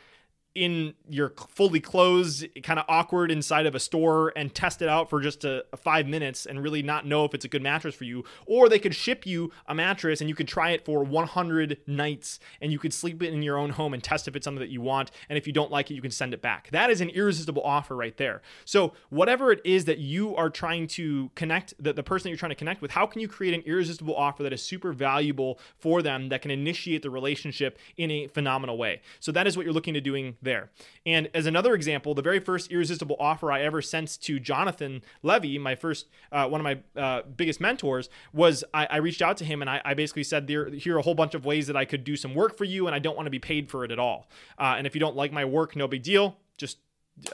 in 0.55 0.95
your 1.09 1.33
fully 1.49 1.79
closed, 1.81 2.47
kind 2.63 2.79
of 2.79 2.85
awkward 2.89 3.31
inside 3.31 3.67
of 3.67 3.75
a 3.75 3.81
store 3.81 4.33
and 4.35 4.53
test 4.53 4.83
it 4.83 4.89
out 4.89 5.09
for 5.09 5.21
just 5.21 5.45
a, 5.45 5.65
a, 5.73 5.77
five 5.77 6.09
minutes 6.09 6.45
and 6.45 6.63
really 6.63 6.83
not 6.83 7.07
know 7.07 7.25
if 7.25 7.35
it's 7.35 7.45
a 7.45 7.49
good 7.49 7.63
mattress 7.63 7.95
for 7.95 8.05
you. 8.05 8.25
Or 8.47 8.69
they 8.69 8.81
could 8.81 8.95
ship 8.95 9.27
you 9.27 9.53
a 9.67 9.75
mattress 9.75 10.21
and 10.21 10.29
you 10.29 10.35
could 10.35 10.49
try 10.49 10.71
it 10.71 10.85
for 10.85 11.05
100 11.05 11.79
nights 11.87 12.41
and 12.61 12.73
you 12.73 12.79
could 12.79 12.93
sleep 12.93 13.23
it 13.23 13.33
in 13.33 13.43
your 13.43 13.57
own 13.57 13.71
home 13.71 13.95
and 13.95 14.03
test 14.03 14.27
if 14.27 14.35
it's 14.35 14.45
something 14.45 14.61
that 14.61 14.71
you 14.71 14.81
want. 14.81 15.13
And 15.29 15.39
if 15.39 15.47
you 15.47 15.53
don't 15.53 15.71
like 15.71 15.91
it, 15.91 15.95
you 15.95 16.03
can 16.03 16.11
send 16.11 16.35
it 16.35 16.43
back. 16.43 16.69
That 16.73 16.91
is 16.91 17.01
an 17.01 17.11
irresistible 17.11 17.63
offer 17.63 17.95
right 17.95 18.17
there. 18.17 18.43
So, 18.65 18.93
whatever 19.09 19.53
it 19.53 19.61
is 19.65 19.85
that 19.85 19.99
you 19.99 20.35
are 20.35 20.51
trying 20.51 20.89
to 20.89 21.31
connect, 21.37 21.75
the, 21.79 21.93
the 21.93 22.03
person 22.03 22.25
that 22.25 22.31
you're 22.31 22.39
trying 22.39 22.51
to 22.51 22.57
connect 22.57 22.83
with, 22.83 22.91
how 22.91 23.07
can 23.07 23.21
you 23.21 23.29
create 23.29 23.55
an 23.55 23.63
irresistible 23.63 24.17
offer 24.17 24.43
that 24.43 24.53
is 24.53 24.63
super 24.63 24.93
valuable 24.93 25.61
for 25.79 26.03
them 26.03 26.29
that 26.31 26.43
can 26.43 26.51
initiate 26.51 27.03
the 27.03 27.11
relationship 27.11 27.79
in 27.97 28.11
a 28.11 28.27
phenomenal 28.27 28.77
way? 28.77 29.01
So, 29.21 29.31
that 29.33 29.47
is 29.47 29.57
what 29.57 29.65
you're 29.65 29.73
looking 29.73 29.95
to 29.95 30.01
doing 30.01 30.37
there. 30.43 30.71
And 31.07 31.29
as 31.35 31.47
another 31.47 31.75
example, 31.75 32.15
the 32.15 32.23
very 32.23 32.41
first 32.41 32.71
irresistible 32.71 33.17
offer 33.19 33.53
I 33.53 33.63
ever 33.63 33.83
sent 33.83 34.21
to 34.23 34.39
Jonathan 34.39 35.03
Levy, 35.23 35.59
my 35.59 35.75
first, 35.75 36.07
uh, 36.33 36.49
one 36.49 36.61
of 36.61 36.65
my 36.65 37.01
uh, 37.01 37.23
biggest 37.23 37.61
mentors, 37.61 38.09
was 38.33 38.65
I, 38.73 38.87
I, 38.87 38.97
reached 38.97 39.23
out 39.23 39.37
to 39.39 39.45
him 39.45 39.61
and 39.61 39.71
I, 39.71 39.81
I 39.85 39.95
basically 39.95 40.25
said, 40.25 40.49
here 40.49 40.97
are 40.97 40.99
a 40.99 41.03
whole 41.03 41.15
bunch 41.15 41.35
of 41.35 41.45
ways 41.45 41.67
that 41.67 41.77
I 41.77 41.85
could 41.85 42.05
do 42.05 42.17
some 42.17 42.35
work 42.35 42.57
for 42.57 42.65
you, 42.65 42.87
and 42.87 42.95
I 42.95 42.99
don't 42.99 43.17
want 43.17 43.27
to 43.27 43.31
be 43.31 43.39
paid 43.39 43.71
for 43.71 43.85
it 43.85 43.91
at 43.91 43.99
all. 43.99 44.29
Uh, 44.59 44.75
and 44.77 44.87
if 44.87 44.95
you 44.95 45.01
don't 45.01 45.17
like 45.17 45.33
my 45.33 45.45
work, 45.45 45.77
no 45.77 45.89
big 45.89 46.03
deal. 46.03 46.37
Just 46.57 46.79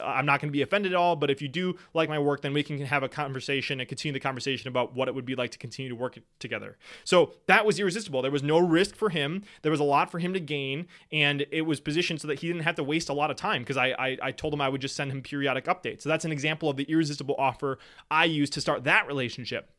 I'm 0.03 0.27
not 0.27 0.41
going 0.41 0.49
to 0.49 0.53
be 0.53 0.63
offended 0.63 0.93
at 0.93 0.97
all, 0.97 1.17
but 1.17 1.31
if 1.31 1.41
you 1.41 1.49
do 1.49 1.77
like 1.95 2.09
my 2.09 2.19
work, 2.19 2.43
then 2.43 2.53
we 2.53 2.63
can 2.63 2.79
have 2.81 3.03
a 3.03 3.09
conversation 3.09 3.81
and 3.81 3.89
continue 3.89 4.13
the 4.13 4.21
conversation 4.21 4.69
about 4.69 4.95
what 4.95 5.09
it 5.09 5.15
would 5.15 5.25
be 5.25 5.35
like 5.35 5.51
to 5.53 5.59
continue 5.59 5.89
to 5.89 5.95
work 5.95 6.19
together. 6.39 6.77
So 7.05 7.33
that 7.47 7.65
was 7.67 7.79
irresistible. 7.79 8.23
There 8.23 8.31
was 8.31 8.43
no 8.43 8.59
risk 8.59 8.95
for 8.95 9.11
him. 9.11 9.43
There 9.63 9.71
was 9.71 9.81
a 9.81 9.85
lot 9.85 10.11
for 10.11 10.19
him 10.19 10.33
to 10.35 10.41
gain, 10.41 10.87
and 11.13 11.47
it 11.51 11.63
was 11.63 11.81
positioned 11.81 12.21
so 12.21 12.29
that 12.29 12.41
he 12.41 12.49
didn't 12.49 12.63
have 12.63 12.77
to 12.77 12.85
waste 12.85 13.09
a 13.09 13.15
lot 13.15 13.31
of 13.31 13.37
time 13.37 13.63
because 13.63 13.77
I, 13.77 13.89
I, 13.99 14.19
I 14.23 14.33
told 14.33 14.55
him 14.55 14.61
I 14.61 14.69
would 14.69 14.81
just 14.81 14.97
send 14.97 15.13
him 15.13 15.23
periodic 15.23 15.67
updates. 15.67 16.03
So 16.03 16.09
that's 16.09 16.25
an 16.25 16.33
example 16.33 16.69
of 16.69 16.77
the 16.77 16.85
irresistible 16.85 17.35
offer 17.39 17.79
I 18.11 18.25
used 18.25 18.53
to 18.55 18.61
start 18.61 18.85
that 18.85 19.07
relationship. 19.07 19.71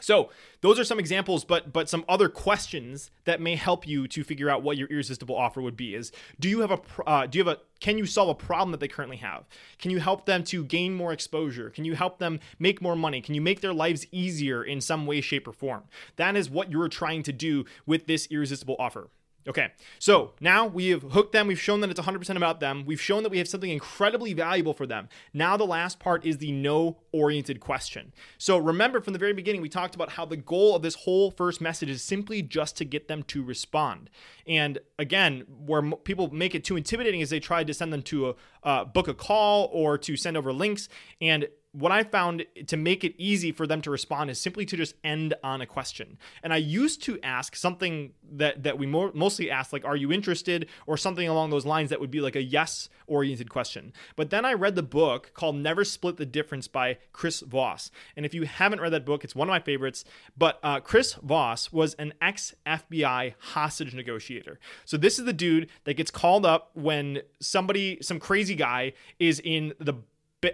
So 0.00 0.30
those 0.60 0.78
are 0.78 0.84
some 0.84 0.98
examples, 0.98 1.44
but 1.44 1.72
but 1.72 1.88
some 1.88 2.04
other 2.08 2.28
questions 2.28 3.10
that 3.24 3.40
may 3.40 3.56
help 3.56 3.86
you 3.86 4.06
to 4.08 4.24
figure 4.24 4.50
out 4.50 4.62
what 4.62 4.76
your 4.76 4.88
irresistible 4.88 5.34
offer 5.34 5.60
would 5.60 5.76
be. 5.76 5.94
Is 5.94 6.12
do 6.38 6.48
you 6.48 6.60
have 6.60 6.70
a 6.70 6.80
uh, 7.06 7.26
do 7.26 7.38
you 7.38 7.44
have 7.44 7.56
a 7.56 7.60
can 7.80 7.98
you 7.98 8.06
solve 8.06 8.28
a 8.28 8.34
problem 8.34 8.72
that 8.72 8.80
they 8.80 8.88
currently 8.88 9.16
have? 9.18 9.44
Can 9.78 9.90
you 9.90 10.00
help 10.00 10.26
them 10.26 10.44
to 10.44 10.64
gain 10.64 10.94
more 10.94 11.12
exposure? 11.12 11.70
Can 11.70 11.84
you 11.84 11.94
help 11.94 12.18
them 12.18 12.40
make 12.58 12.82
more 12.82 12.96
money? 12.96 13.20
Can 13.20 13.34
you 13.34 13.40
make 13.40 13.60
their 13.60 13.74
lives 13.74 14.06
easier 14.12 14.62
in 14.62 14.80
some 14.80 15.06
way, 15.06 15.20
shape, 15.20 15.48
or 15.48 15.52
form? 15.52 15.84
That 16.16 16.36
is 16.36 16.50
what 16.50 16.70
you're 16.70 16.88
trying 16.88 17.22
to 17.24 17.32
do 17.32 17.64
with 17.86 18.06
this 18.06 18.28
irresistible 18.30 18.76
offer. 18.78 19.08
Okay, 19.48 19.70
so 20.00 20.32
now 20.40 20.66
we 20.66 20.88
have 20.88 21.02
hooked 21.02 21.32
them. 21.32 21.46
We've 21.46 21.60
shown 21.60 21.80
that 21.80 21.90
it's 21.90 22.00
100% 22.00 22.36
about 22.36 22.58
them. 22.58 22.84
We've 22.84 23.00
shown 23.00 23.22
that 23.22 23.28
we 23.28 23.38
have 23.38 23.46
something 23.46 23.70
incredibly 23.70 24.32
valuable 24.32 24.74
for 24.74 24.86
them. 24.86 25.08
Now, 25.32 25.56
the 25.56 25.66
last 25.66 26.00
part 26.00 26.26
is 26.26 26.38
the 26.38 26.50
no 26.50 26.98
oriented 27.12 27.60
question. 27.60 28.12
So, 28.38 28.58
remember 28.58 29.00
from 29.00 29.12
the 29.12 29.20
very 29.20 29.32
beginning, 29.32 29.62
we 29.62 29.68
talked 29.68 29.94
about 29.94 30.10
how 30.10 30.24
the 30.24 30.36
goal 30.36 30.74
of 30.74 30.82
this 30.82 30.96
whole 30.96 31.30
first 31.30 31.60
message 31.60 31.88
is 31.88 32.02
simply 32.02 32.42
just 32.42 32.76
to 32.78 32.84
get 32.84 33.06
them 33.06 33.22
to 33.24 33.44
respond. 33.44 34.10
And 34.48 34.80
again, 34.98 35.44
where 35.64 35.82
people 35.82 36.32
make 36.32 36.54
it 36.56 36.64
too 36.64 36.76
intimidating 36.76 37.20
is 37.20 37.30
they 37.30 37.40
try 37.40 37.62
to 37.62 37.74
send 37.74 37.92
them 37.92 38.02
to 38.02 38.30
a 38.30 38.34
uh, 38.64 38.84
book 38.84 39.06
a 39.06 39.14
call 39.14 39.70
or 39.72 39.96
to 39.96 40.16
send 40.16 40.36
over 40.36 40.52
links. 40.52 40.88
And 41.20 41.46
what 41.78 41.92
I 41.92 42.04
found 42.04 42.46
to 42.68 42.76
make 42.76 43.04
it 43.04 43.14
easy 43.18 43.52
for 43.52 43.66
them 43.66 43.82
to 43.82 43.90
respond 43.90 44.30
is 44.30 44.40
simply 44.40 44.64
to 44.64 44.76
just 44.76 44.94
end 45.04 45.34
on 45.44 45.60
a 45.60 45.66
question. 45.66 46.16
And 46.42 46.52
I 46.52 46.56
used 46.56 47.02
to 47.02 47.20
ask 47.22 47.54
something 47.54 48.12
that 48.32 48.62
that 48.62 48.78
we 48.78 48.86
more, 48.86 49.10
mostly 49.14 49.50
ask 49.50 49.74
like 49.74 49.84
are 49.84 49.96
you 49.96 50.10
interested 50.10 50.68
or 50.86 50.96
something 50.96 51.28
along 51.28 51.50
those 51.50 51.66
lines 51.66 51.90
that 51.90 52.00
would 52.00 52.10
be 52.10 52.20
like 52.20 52.34
a 52.34 52.42
yes 52.42 52.88
oriented 53.06 53.50
question. 53.50 53.92
But 54.16 54.30
then 54.30 54.46
I 54.46 54.54
read 54.54 54.74
the 54.74 54.82
book 54.82 55.32
called 55.34 55.56
Never 55.56 55.84
Split 55.84 56.16
the 56.16 56.24
Difference 56.24 56.66
by 56.66 56.96
Chris 57.12 57.40
Voss. 57.40 57.90
And 58.16 58.24
if 58.24 58.32
you 58.32 58.44
haven't 58.44 58.80
read 58.80 58.92
that 58.92 59.04
book, 59.04 59.22
it's 59.22 59.34
one 59.34 59.48
of 59.48 59.52
my 59.52 59.60
favorites. 59.60 60.04
But 60.36 60.58
uh, 60.62 60.80
Chris 60.80 61.12
Voss 61.14 61.72
was 61.72 61.92
an 61.94 62.14
ex 62.22 62.54
FBI 62.66 63.34
hostage 63.38 63.94
negotiator. 63.94 64.58
So 64.86 64.96
this 64.96 65.18
is 65.18 65.26
the 65.26 65.34
dude 65.34 65.68
that 65.84 65.94
gets 65.94 66.10
called 66.10 66.46
up 66.46 66.70
when 66.72 67.20
somebody, 67.38 67.98
some 68.00 68.18
crazy 68.18 68.54
guy, 68.54 68.94
is 69.18 69.40
in 69.44 69.74
the 69.78 69.94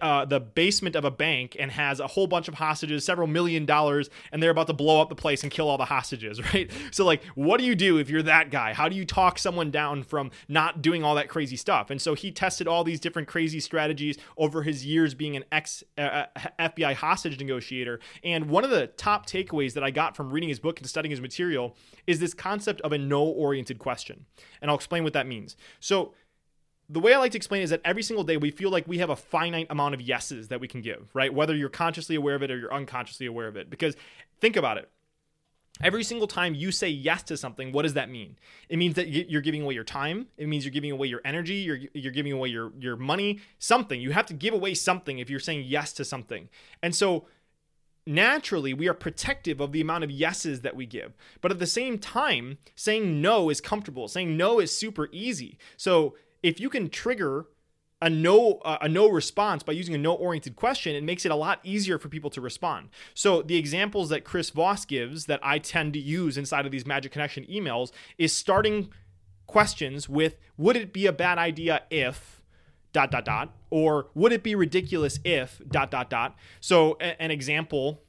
uh, 0.00 0.24
the 0.24 0.40
basement 0.40 0.94
of 0.96 1.04
a 1.04 1.10
bank 1.10 1.56
and 1.58 1.70
has 1.72 2.00
a 2.00 2.06
whole 2.06 2.26
bunch 2.26 2.48
of 2.48 2.54
hostages, 2.54 3.04
several 3.04 3.26
million 3.26 3.66
dollars, 3.66 4.08
and 4.30 4.42
they're 4.42 4.50
about 4.50 4.68
to 4.68 4.72
blow 4.72 5.00
up 5.00 5.08
the 5.08 5.14
place 5.14 5.42
and 5.42 5.50
kill 5.50 5.68
all 5.68 5.76
the 5.76 5.84
hostages, 5.84 6.40
right? 6.54 6.70
So, 6.90 7.04
like, 7.04 7.24
what 7.34 7.58
do 7.58 7.66
you 7.66 7.74
do 7.74 7.98
if 7.98 8.08
you're 8.08 8.22
that 8.22 8.50
guy? 8.50 8.74
How 8.74 8.88
do 8.88 8.96
you 8.96 9.04
talk 9.04 9.38
someone 9.38 9.70
down 9.70 10.02
from 10.04 10.30
not 10.48 10.82
doing 10.82 11.02
all 11.02 11.14
that 11.16 11.28
crazy 11.28 11.56
stuff? 11.56 11.90
And 11.90 12.00
so 12.00 12.14
he 12.14 12.30
tested 12.30 12.68
all 12.68 12.84
these 12.84 13.00
different 13.00 13.28
crazy 13.28 13.60
strategies 13.60 14.18
over 14.36 14.62
his 14.62 14.86
years 14.86 15.14
being 15.14 15.36
an 15.36 15.44
ex 15.50 15.82
uh, 15.98 16.26
uh 16.36 16.40
FBI 16.58 16.94
hostage 16.94 17.38
negotiator. 17.38 18.00
And 18.22 18.48
one 18.48 18.64
of 18.64 18.70
the 18.70 18.86
top 18.86 19.26
takeaways 19.26 19.74
that 19.74 19.82
I 19.82 19.90
got 19.90 20.16
from 20.16 20.30
reading 20.30 20.48
his 20.48 20.60
book 20.60 20.78
and 20.78 20.88
studying 20.88 21.10
his 21.10 21.20
material 21.20 21.76
is 22.06 22.20
this 22.20 22.34
concept 22.34 22.80
of 22.82 22.92
a 22.92 22.98
no 22.98 23.22
oriented 23.24 23.78
question. 23.78 24.26
And 24.60 24.70
I'll 24.70 24.76
explain 24.76 25.04
what 25.04 25.12
that 25.14 25.26
means. 25.26 25.56
So, 25.80 26.14
the 26.88 27.00
way 27.00 27.14
I 27.14 27.18
like 27.18 27.32
to 27.32 27.38
explain 27.38 27.62
is 27.62 27.70
that 27.70 27.80
every 27.84 28.02
single 28.02 28.24
day 28.24 28.36
we 28.36 28.50
feel 28.50 28.70
like 28.70 28.86
we 28.86 28.98
have 28.98 29.10
a 29.10 29.16
finite 29.16 29.66
amount 29.70 29.94
of 29.94 30.00
yeses 30.00 30.48
that 30.48 30.60
we 30.60 30.68
can 30.68 30.82
give, 30.82 31.08
right? 31.14 31.32
Whether 31.32 31.54
you're 31.54 31.68
consciously 31.68 32.16
aware 32.16 32.34
of 32.34 32.42
it 32.42 32.50
or 32.50 32.58
you're 32.58 32.72
unconsciously 32.72 33.26
aware 33.26 33.48
of 33.48 33.56
it. 33.56 33.70
Because 33.70 33.96
think 34.40 34.56
about 34.56 34.78
it. 34.78 34.90
Every 35.82 36.04
single 36.04 36.28
time 36.28 36.54
you 36.54 36.70
say 36.70 36.88
yes 36.88 37.22
to 37.24 37.36
something, 37.36 37.72
what 37.72 37.82
does 37.82 37.94
that 37.94 38.10
mean? 38.10 38.36
It 38.68 38.76
means 38.76 38.94
that 38.96 39.08
you're 39.08 39.40
giving 39.40 39.62
away 39.62 39.74
your 39.74 39.84
time. 39.84 40.26
It 40.36 40.46
means 40.46 40.64
you're 40.64 40.72
giving 40.72 40.90
away 40.90 41.06
your 41.06 41.22
energy. 41.24 41.54
You're, 41.54 41.78
you're 41.94 42.12
giving 42.12 42.32
away 42.32 42.50
your, 42.50 42.72
your 42.78 42.96
money, 42.96 43.40
something. 43.58 44.00
You 44.00 44.10
have 44.12 44.26
to 44.26 44.34
give 44.34 44.52
away 44.52 44.74
something 44.74 45.18
if 45.18 45.30
you're 45.30 45.40
saying 45.40 45.64
yes 45.66 45.92
to 45.94 46.04
something. 46.04 46.50
And 46.82 46.94
so 46.94 47.26
naturally 48.06 48.74
we 48.74 48.88
are 48.88 48.94
protective 48.94 49.60
of 49.60 49.72
the 49.72 49.80
amount 49.80 50.04
of 50.04 50.10
yeses 50.10 50.60
that 50.60 50.76
we 50.76 50.86
give. 50.86 51.16
But 51.40 51.50
at 51.50 51.58
the 51.58 51.66
same 51.66 51.98
time, 51.98 52.58
saying 52.74 53.20
no 53.20 53.48
is 53.48 53.60
comfortable. 53.60 54.08
Saying 54.08 54.36
no 54.36 54.60
is 54.60 54.76
super 54.76 55.08
easy. 55.10 55.58
So 55.76 56.16
if 56.42 56.60
you 56.60 56.68
can 56.68 56.88
trigger 56.88 57.46
a 58.00 58.10
no 58.10 58.60
a 58.64 58.88
no 58.88 59.08
response 59.08 59.62
by 59.62 59.72
using 59.72 59.94
a 59.94 59.98
no 59.98 60.12
oriented 60.14 60.56
question 60.56 60.96
it 60.96 61.04
makes 61.04 61.24
it 61.24 61.30
a 61.30 61.36
lot 61.36 61.60
easier 61.62 61.98
for 61.98 62.08
people 62.08 62.30
to 62.30 62.40
respond. 62.40 62.88
So 63.14 63.42
the 63.42 63.56
examples 63.56 64.08
that 64.08 64.24
chris 64.24 64.50
voss 64.50 64.84
gives 64.84 65.26
that 65.26 65.40
i 65.42 65.58
tend 65.58 65.92
to 65.92 66.00
use 66.00 66.36
inside 66.36 66.66
of 66.66 66.72
these 66.72 66.84
magic 66.86 67.12
connection 67.12 67.44
emails 67.44 67.92
is 68.18 68.32
starting 68.32 68.90
questions 69.46 70.08
with 70.08 70.36
would 70.56 70.76
it 70.76 70.92
be 70.92 71.06
a 71.06 71.12
bad 71.12 71.38
idea 71.38 71.82
if 71.90 72.42
dot 72.92 73.10
dot 73.10 73.24
dot 73.24 73.54
or 73.70 74.08
would 74.14 74.32
it 74.32 74.42
be 74.42 74.54
ridiculous 74.54 75.18
if 75.24 75.60
dot 75.68 75.90
dot 75.90 76.10
dot. 76.10 76.36
So 76.60 76.96
a- 77.00 77.20
an 77.22 77.30
example 77.30 78.02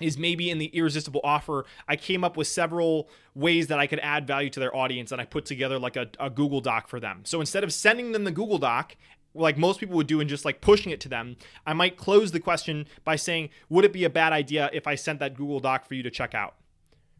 is 0.00 0.18
maybe 0.18 0.50
in 0.50 0.58
the 0.58 0.66
irresistible 0.66 1.20
offer. 1.24 1.64
I 1.86 1.96
came 1.96 2.24
up 2.24 2.36
with 2.36 2.46
several 2.46 3.08
ways 3.34 3.68
that 3.68 3.78
i 3.78 3.86
could 3.86 4.00
add 4.00 4.26
value 4.26 4.50
to 4.50 4.58
their 4.58 4.74
audience 4.74 5.12
and 5.12 5.20
i 5.20 5.24
put 5.24 5.44
together 5.44 5.78
like 5.78 5.96
a, 5.96 6.08
a, 6.18 6.28
google 6.28 6.60
doc 6.60 6.88
for 6.88 6.98
them. 6.98 7.20
So 7.24 7.40
instead 7.40 7.62
of 7.62 7.72
sending 7.72 8.12
them 8.12 8.24
the 8.24 8.32
google 8.32 8.58
doc 8.58 8.96
like 9.34 9.56
most 9.56 9.78
people 9.78 9.96
would 9.96 10.06
do 10.06 10.20
and 10.20 10.28
just 10.28 10.44
like 10.44 10.60
pushing 10.60 10.90
it 10.90 11.00
to 11.00 11.08
them 11.08 11.36
i 11.66 11.72
might 11.72 11.96
close 11.96 12.32
the 12.32 12.40
question 12.40 12.86
by 13.04 13.14
saying 13.14 13.50
would 13.68 13.84
it 13.84 13.92
be 13.92 14.04
a 14.04 14.10
bad 14.10 14.32
idea 14.32 14.70
if 14.72 14.86
i 14.86 14.94
sent 14.94 15.20
that 15.20 15.36
google 15.36 15.60
doc 15.60 15.86
for 15.86 15.94
you 15.94 16.02
to 16.02 16.10
check 16.10 16.34
out? 16.34 16.54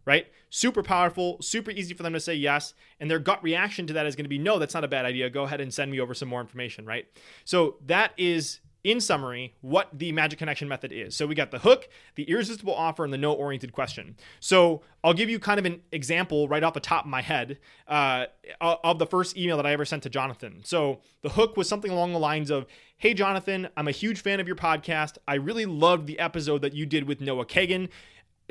Right? 0.05 0.27
Super 0.49 0.83
powerful 0.83 1.37
super 1.43 1.71
easy 1.71 1.95
for 1.95 2.03
them 2.03 2.15
to 2.15 2.21
say 2.21 2.35
yes 2.35 2.73
and 2.99 3.11
their 3.11 3.19
gut 3.19 3.43
reaction 3.43 3.87
to 3.89 3.93
that 3.93 4.07
is 4.07 4.17
going 4.17 4.25
to 4.25 4.31
be 4.31 4.39
no 4.39 4.59
that's 4.59 4.75
not 4.75 4.85
a 4.85 4.89
bad 4.89 5.05
idea. 5.05 5.29
Go 5.29 5.45
ahead 5.45 5.61
and 5.61 5.73
send 5.73 5.91
me 5.91 6.01
over 6.01 6.15
some 6.15 6.29
more 6.29 6.41
information 6.41 6.87
right? 6.87 7.07
So 7.45 7.77
that 7.87 8.13
is 8.17 8.61
in 8.85 9.01
summary, 9.01 9.55
what 9.61 9.89
the 9.93 10.13
magic 10.13 10.39
connection 10.39 10.69
method 10.69 10.93
is. 10.93 11.17
So 11.17 11.27
we 11.27 11.35
got 11.35 11.51
the 11.51 11.59
hook, 11.59 11.89
the 12.15 12.25
irresistible 12.25 12.75
offer, 12.75 13.05
and 13.05 13.13
the 13.13 13.19
no 13.19 13.33
oriented 13.33 13.73
question. 13.73 14.17
So 14.41 14.83
I'll 15.03 15.15
give 15.15 15.29
you 15.29 15.39
kind 15.39 15.59
of 15.59 15.67
an 15.67 15.83
example 15.93 16.49
right 16.49 16.63
off 16.63 16.75
the 16.75 16.81
top 16.81 17.05
of 17.05 17.11
my 17.11 17.23
head 17.23 17.59
uh, 17.87 18.27
of 18.61 18.99
the 18.99 19.07
first 19.07 19.37
email 19.37 19.57
that 19.57 19.67
I 19.67 19.73
ever 19.73 19.85
sent 19.85 20.03
to 20.05 20.11
Jonathan. 20.11 20.61
So 20.65 21.01
the 21.23 21.31
hook 21.31 21.57
was 21.57 21.69
something 21.69 21.91
along 21.91 22.13
the 22.13 22.19
lines 22.19 22.51
of 22.51 22.67
Hey, 23.01 23.15
Jonathan, 23.15 23.69
I'm 23.77 23.87
a 23.87 23.93
huge 23.93 24.21
fan 24.23 24.41
of 24.41 24.49
your 24.49 24.57
podcast. 24.57 25.19
I 25.29 25.35
really 25.35 25.67
loved 25.67 26.09
the 26.09 26.19
episode 26.19 26.63
that 26.63 26.73
you 26.73 26.85
did 26.85 27.07
with 27.07 27.21
Noah 27.21 27.47
Kagan 27.47 27.91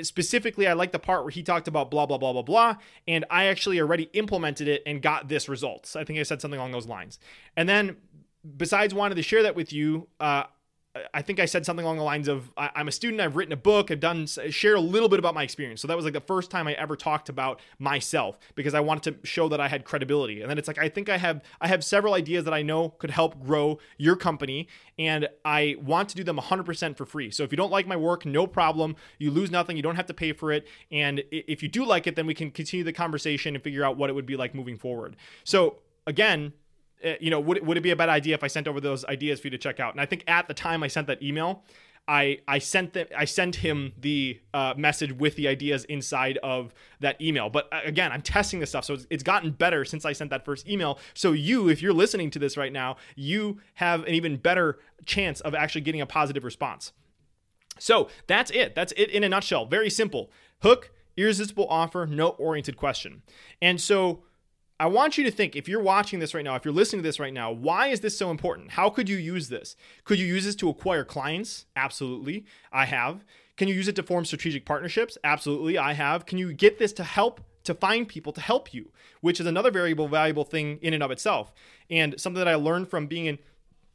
specifically 0.03 0.67
i 0.67 0.73
like 0.73 0.91
the 0.91 0.99
part 0.99 1.23
where 1.23 1.31
he 1.31 1.41
talked 1.41 1.67
about 1.67 1.89
blah 1.89 2.05
blah 2.05 2.17
blah 2.17 2.31
blah 2.31 2.41
blah 2.41 2.75
and 3.07 3.25
i 3.31 3.45
actually 3.45 3.79
already 3.79 4.03
implemented 4.13 4.67
it 4.67 4.83
and 4.85 5.01
got 5.01 5.27
this 5.27 5.49
results 5.49 5.95
i 5.95 6.03
think 6.03 6.19
i 6.19 6.23
said 6.23 6.39
something 6.39 6.59
along 6.59 6.71
those 6.71 6.85
lines 6.85 7.19
and 7.55 7.67
then 7.67 7.95
besides 8.55 8.93
wanting 8.93 9.15
to 9.15 9.23
share 9.23 9.43
that 9.43 9.55
with 9.55 9.73
you, 9.73 10.07
uh, 10.19 10.43
I 11.13 11.21
think 11.21 11.39
I 11.39 11.45
said 11.45 11.65
something 11.65 11.85
along 11.85 11.97
the 11.97 12.03
lines 12.03 12.27
of 12.27 12.49
I, 12.57 12.69
am 12.75 12.87
a 12.87 12.91
student, 12.91 13.21
I've 13.21 13.35
written 13.35 13.53
a 13.53 13.57
book, 13.57 13.91
I've 13.91 13.99
done 13.99 14.25
share 14.25 14.75
a 14.75 14.79
little 14.79 15.09
bit 15.09 15.19
about 15.19 15.33
my 15.33 15.43
experience. 15.43 15.81
So 15.81 15.87
that 15.87 15.95
was 15.95 16.05
like 16.05 16.13
the 16.13 16.21
first 16.21 16.49
time 16.49 16.67
I 16.67 16.73
ever 16.73 16.95
talked 16.95 17.29
about 17.29 17.59
myself 17.79 18.39
because 18.55 18.73
I 18.73 18.79
wanted 18.79 19.21
to 19.21 19.27
show 19.27 19.47
that 19.49 19.59
I 19.59 19.67
had 19.67 19.85
credibility. 19.85 20.41
And 20.41 20.49
then 20.49 20.57
it's 20.57 20.67
like 20.67 20.77
I 20.77 20.89
think 20.89 21.09
I 21.09 21.17
have 21.17 21.43
I 21.61 21.67
have 21.67 21.83
several 21.83 22.13
ideas 22.13 22.45
that 22.45 22.53
I 22.53 22.61
know 22.61 22.89
could 22.89 23.11
help 23.11 23.43
grow 23.43 23.79
your 23.97 24.15
company 24.15 24.67
and 24.97 25.27
I 25.45 25.75
want 25.81 26.09
to 26.09 26.15
do 26.15 26.23
them 26.23 26.37
100% 26.37 26.97
for 26.97 27.05
free. 27.05 27.31
So 27.31 27.43
if 27.43 27.51
you 27.51 27.57
don't 27.57 27.71
like 27.71 27.87
my 27.87 27.97
work, 27.97 28.25
no 28.25 28.47
problem. 28.47 28.95
You 29.19 29.31
lose 29.31 29.51
nothing, 29.51 29.77
you 29.77 29.83
don't 29.83 29.95
have 29.95 30.07
to 30.07 30.13
pay 30.13 30.33
for 30.33 30.51
it. 30.51 30.67
And 30.91 31.23
if 31.31 31.61
you 31.61 31.69
do 31.69 31.85
like 31.85 32.07
it, 32.07 32.15
then 32.15 32.25
we 32.25 32.33
can 32.33 32.51
continue 32.51 32.83
the 32.83 32.93
conversation 32.93 33.55
and 33.55 33.63
figure 33.63 33.83
out 33.83 33.97
what 33.97 34.09
it 34.09 34.13
would 34.13 34.25
be 34.25 34.35
like 34.35 34.55
moving 34.55 34.77
forward. 34.77 35.15
So 35.43 35.79
again, 36.05 36.53
you 37.19 37.29
know, 37.29 37.39
would, 37.39 37.65
would 37.65 37.77
it 37.77 37.81
be 37.81 37.91
a 37.91 37.95
bad 37.95 38.09
idea 38.09 38.33
if 38.33 38.43
I 38.43 38.47
sent 38.47 38.67
over 38.67 38.79
those 38.79 39.05
ideas 39.05 39.39
for 39.39 39.47
you 39.47 39.51
to 39.51 39.57
check 39.57 39.79
out? 39.79 39.93
And 39.93 40.01
I 40.01 40.05
think 40.05 40.23
at 40.27 40.47
the 40.47 40.53
time 40.53 40.83
I 40.83 40.87
sent 40.87 41.07
that 41.07 41.21
email, 41.21 41.63
I 42.07 42.39
I 42.47 42.59
sent 42.59 42.93
the, 42.93 43.19
I 43.19 43.25
sent 43.25 43.57
him 43.57 43.91
the 43.99 44.39
uh, 44.53 44.73
message 44.77 45.11
with 45.11 45.35
the 45.35 45.47
ideas 45.47 45.83
inside 45.85 46.37
of 46.37 46.73
that 47.01 47.19
email. 47.21 47.49
But 47.49 47.67
uh, 47.71 47.81
again, 47.83 48.11
I'm 48.11 48.21
testing 48.21 48.59
this 48.59 48.69
stuff, 48.69 48.85
so 48.85 48.93
it's, 48.93 49.07
it's 49.09 49.23
gotten 49.23 49.51
better 49.51 49.83
since 49.83 50.05
I 50.05 50.13
sent 50.13 50.29
that 50.29 50.45
first 50.45 50.69
email. 50.69 50.99
So 51.13 51.33
you, 51.33 51.69
if 51.69 51.81
you're 51.81 51.93
listening 51.93 52.29
to 52.31 52.39
this 52.39 52.55
right 52.55 52.71
now, 52.71 52.95
you 53.15 53.59
have 53.75 54.03
an 54.03 54.13
even 54.13 54.37
better 54.37 54.79
chance 55.05 55.41
of 55.41 55.53
actually 55.53 55.81
getting 55.81 56.01
a 56.01 56.05
positive 56.05 56.43
response. 56.45 56.93
So 57.77 58.09
that's 58.25 58.51
it. 58.51 58.73
That's 58.73 58.93
it 58.95 59.09
in 59.09 59.23
a 59.23 59.29
nutshell. 59.29 59.65
Very 59.65 59.89
simple. 59.89 60.31
Hook, 60.63 60.91
irresistible 61.17 61.67
offer, 61.69 62.07
no 62.07 62.29
oriented 62.29 62.77
question. 62.77 63.21
And 63.61 63.81
so 63.81 64.23
I 64.79 64.85
want 64.87 65.17
you 65.17 65.23
to 65.23 65.31
think 65.31 65.55
if 65.55 65.67
you're 65.67 65.81
watching 65.81 66.19
this 66.19 66.33
right 66.33 66.43
now, 66.43 66.55
if 66.55 66.63
you're 66.63 66.73
listening 66.73 67.01
to 67.01 67.07
this 67.07 67.19
right 67.19 67.33
now, 67.33 67.51
why 67.51 67.87
is 67.87 68.01
this 68.01 68.17
so 68.17 68.29
important? 68.29 68.71
How 68.71 68.89
could 68.89 69.09
you 69.09 69.17
use 69.17 69.49
this? 69.49 69.75
Could 70.03 70.19
you 70.19 70.25
use 70.27 70.45
this 70.45 70.55
to 70.57 70.69
acquire 70.69 71.03
clients? 71.03 71.65
Absolutely. 71.75 72.45
I 72.71 72.85
have. 72.85 73.23
Can 73.55 73.67
you 73.67 73.73
use 73.73 73.87
it 73.87 73.95
to 73.95 74.03
form 74.03 74.23
strategic 74.23 74.65
partnerships? 74.65 75.17
Absolutely. 75.23 75.79
I 75.79 75.93
have. 75.93 76.27
Can 76.27 76.37
you 76.37 76.53
get 76.53 76.77
this 76.77 76.93
to 76.93 77.03
help 77.03 77.41
to 77.67 77.73
find 77.73 78.07
people 78.07 78.31
to 78.31 78.39
help 78.39 78.73
you, 78.73 78.91
which 79.19 79.41
is 79.41 79.45
another 79.45 79.69
variable 79.69 80.07
valuable 80.07 80.45
thing 80.45 80.79
in 80.81 80.93
and 80.93 81.03
of 81.03 81.11
itself. 81.11 81.51
And 81.89 82.17
something 82.19 82.39
that 82.39 82.47
I 82.47 82.55
learned 82.55 82.89
from 82.89 83.07
being 83.07 83.25
in 83.25 83.39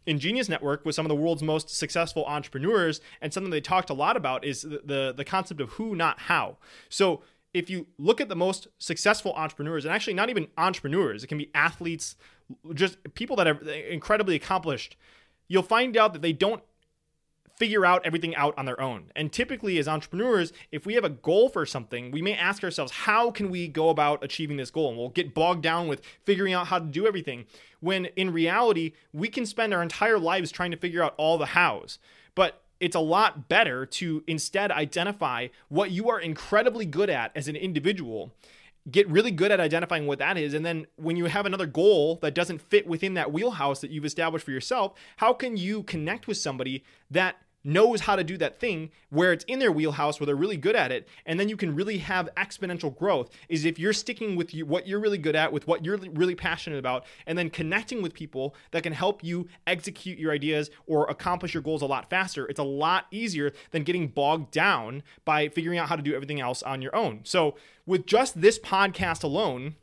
in 0.05 0.19
Genius 0.19 0.49
Network 0.49 0.85
with 0.85 0.97
some 0.97 1.07
of 1.07 1.09
the 1.09 1.15
world's 1.17 1.45
most 1.45 1.71
successful 1.71 2.27
entrepreneurs, 2.27 3.01
and 3.21 3.33
something 3.33 3.51
they 3.51 3.61
talked 3.61 3.89
a 3.89 3.95
lot 3.95 4.17
about 4.17 4.45
is 4.45 4.63
the, 4.63 4.83
the, 4.85 5.15
the 5.17 5.25
concept 5.25 5.61
of 5.61 5.71
who, 5.71 5.95
not 5.95 6.19
how. 6.19 6.57
So 6.89 7.23
if 7.55 7.69
you 7.69 7.87
look 7.99 8.21
at 8.21 8.29
the 8.29 8.37
most 8.37 8.69
successful 8.79 9.33
entrepreneurs, 9.35 9.85
and 9.85 9.95
actually 9.95 10.15
not 10.15 10.31
even 10.31 10.49
entrepreneurs, 10.57 11.23
it 11.23 11.27
can 11.27 11.39
be 11.39 11.51
athletes, 11.55 12.17
just 12.75 12.97
people 13.15 13.37
that 13.37 13.47
are 13.47 13.61
incredibly 13.71 14.35
accomplished, 14.35 14.97
you'll 15.49 15.63
find 15.63 15.97
out 15.97 16.13
that 16.13 16.23
they 16.23 16.33
don't 16.33 16.63
figure 17.59 17.85
out 17.85 18.05
everything 18.05 18.35
out 18.35 18.57
on 18.57 18.65
their 18.65 18.81
own. 18.81 19.11
And 19.15 19.31
typically, 19.31 19.79
as 19.79 19.87
entrepreneurs, 19.87 20.53
if 20.73 20.87
we 20.87 20.95
have 20.95 21.05
a 21.05 21.11
goal 21.11 21.49
for 21.49 21.67
something, 21.67 22.11
we 22.11 22.23
may 22.23 22.35
ask 22.35 22.65
ourselves, 22.65 22.91
how 22.91 23.31
can 23.31 23.51
we 23.51 23.69
go 23.69 23.91
about 23.91 24.25
achieving 24.25 24.57
this 24.57 24.71
goal? 24.71 24.89
And 24.89 24.99
we'll 24.99 25.11
get 25.11 25.35
bogged 25.35 25.63
down 25.63 25.87
with 25.87 26.01
figuring 26.25 26.55
out 26.55 26.69
how 26.69 26.79
to 26.79 26.87
do 26.87 27.07
everything. 27.07 27.45
When 27.81 28.07
in 28.07 28.33
reality, 28.33 28.93
we 29.13 29.29
can 29.29 29.45
spend 29.47 29.75
our 29.75 29.83
entire 29.83 30.19
lives 30.19 30.51
trying 30.51 30.71
to 30.71 30.77
figure 30.77 31.03
out 31.03 31.15
all 31.19 31.37
the 31.37 31.47
hows. 31.47 31.99
But 32.35 32.62
it's 32.83 32.97
a 32.97 33.01
lot 33.01 33.49
better 33.49 33.87
to 33.87 34.25
instead 34.27 34.73
identify 34.73 35.47
what 35.69 35.93
you 35.93 36.11
are 36.11 36.21
incredibly 36.21 36.85
good 36.85 37.09
at 37.09 37.31
as 37.37 37.49
an 37.49 37.57
individual 37.57 38.33
get 38.91 39.09
really 39.09 39.31
good 39.31 39.53
at 39.53 39.61
identifying 39.61 40.07
what 40.07 40.19
that 40.19 40.37
is 40.37 40.53
and 40.53 40.67
then 40.67 40.87
when 40.97 41.17
you 41.17 41.27
have 41.27 41.47
another 41.47 41.67
goal 41.67 42.17
that 42.17 42.35
doesn't 42.35 42.61
fit 42.61 42.87
within 42.87 43.15
that 43.15 43.33
wheelhouse 43.33 43.81
that 43.81 43.91
you've 43.91 44.05
established 44.05 44.45
for 44.45 44.51
yourself 44.51 44.93
how 45.19 45.33
can 45.33 45.57
you 45.57 45.85
connect 45.85 46.27
with 46.27 46.37
somebody 46.37 46.83
that 47.09 47.37
knows 47.65 48.03
how 48.03 48.17
to 48.17 48.25
do 48.25 48.37
that 48.37 48.59
thing 48.59 48.91
where 49.11 49.33
it's 49.33 49.45
in 49.45 49.59
their 49.59 49.73
wheelhouse 49.73 50.19
where 50.19 50.27
they're 50.27 50.35
really 50.35 50.57
good 50.57 50.77
at 50.77 50.91
it 50.91 51.09
and 51.27 51.39
then 51.39 51.49
you 51.49 51.57
can 51.57 51.75
really 51.75 51.99
have 51.99 52.29
exponential 52.37 52.97
growth 52.97 53.31
is 53.49 53.65
if 53.65 53.79
you're 53.79 53.93
sticking 53.93 54.37
with 54.37 54.53
you, 54.55 54.67
what 54.67 54.87
you're 54.87 55.01
really 55.01 55.19
good 55.19 55.37
at 55.37 55.53
with 55.53 55.67
what 55.67 55.85
you're 55.85 55.97
really 55.97 56.35
passionate 56.35 56.79
about 56.79 57.05
and 57.27 57.39
then 57.39 57.51
connecting 57.51 58.03
with 58.03 58.15
people 58.15 58.55
that 58.71 58.83
can 58.83 58.93
help 58.93 59.23
you 59.23 59.49
execute 59.67 60.19
your 60.19 60.33
ideas 60.33 60.71
or 60.87 61.09
accomplish 61.09 61.55
your 61.55 61.63
goals 61.63 61.83
a 61.83 61.87
lot 61.87 62.11
faster. 62.11 62.47
It's 62.47 62.59
a 62.59 62.65
lot 62.65 63.07
easier 63.11 63.53
than 63.71 63.85
getting 63.85 64.09
bogged 64.09 64.51
down 64.51 65.03
by 65.25 65.49
figuring 65.49 65.79
out 65.79 65.89
how 65.89 65.97
to 65.97 66.03
do 66.03 66.15
everything 66.15 66.41
else 66.41 66.63
on 66.63 66.83
your 66.83 66.95
own. 66.95 67.21
So 67.25 67.57
with 67.87 68.07
just 68.07 68.41
this 68.41 68.59
podcast 68.59 69.23
alone 69.23 69.77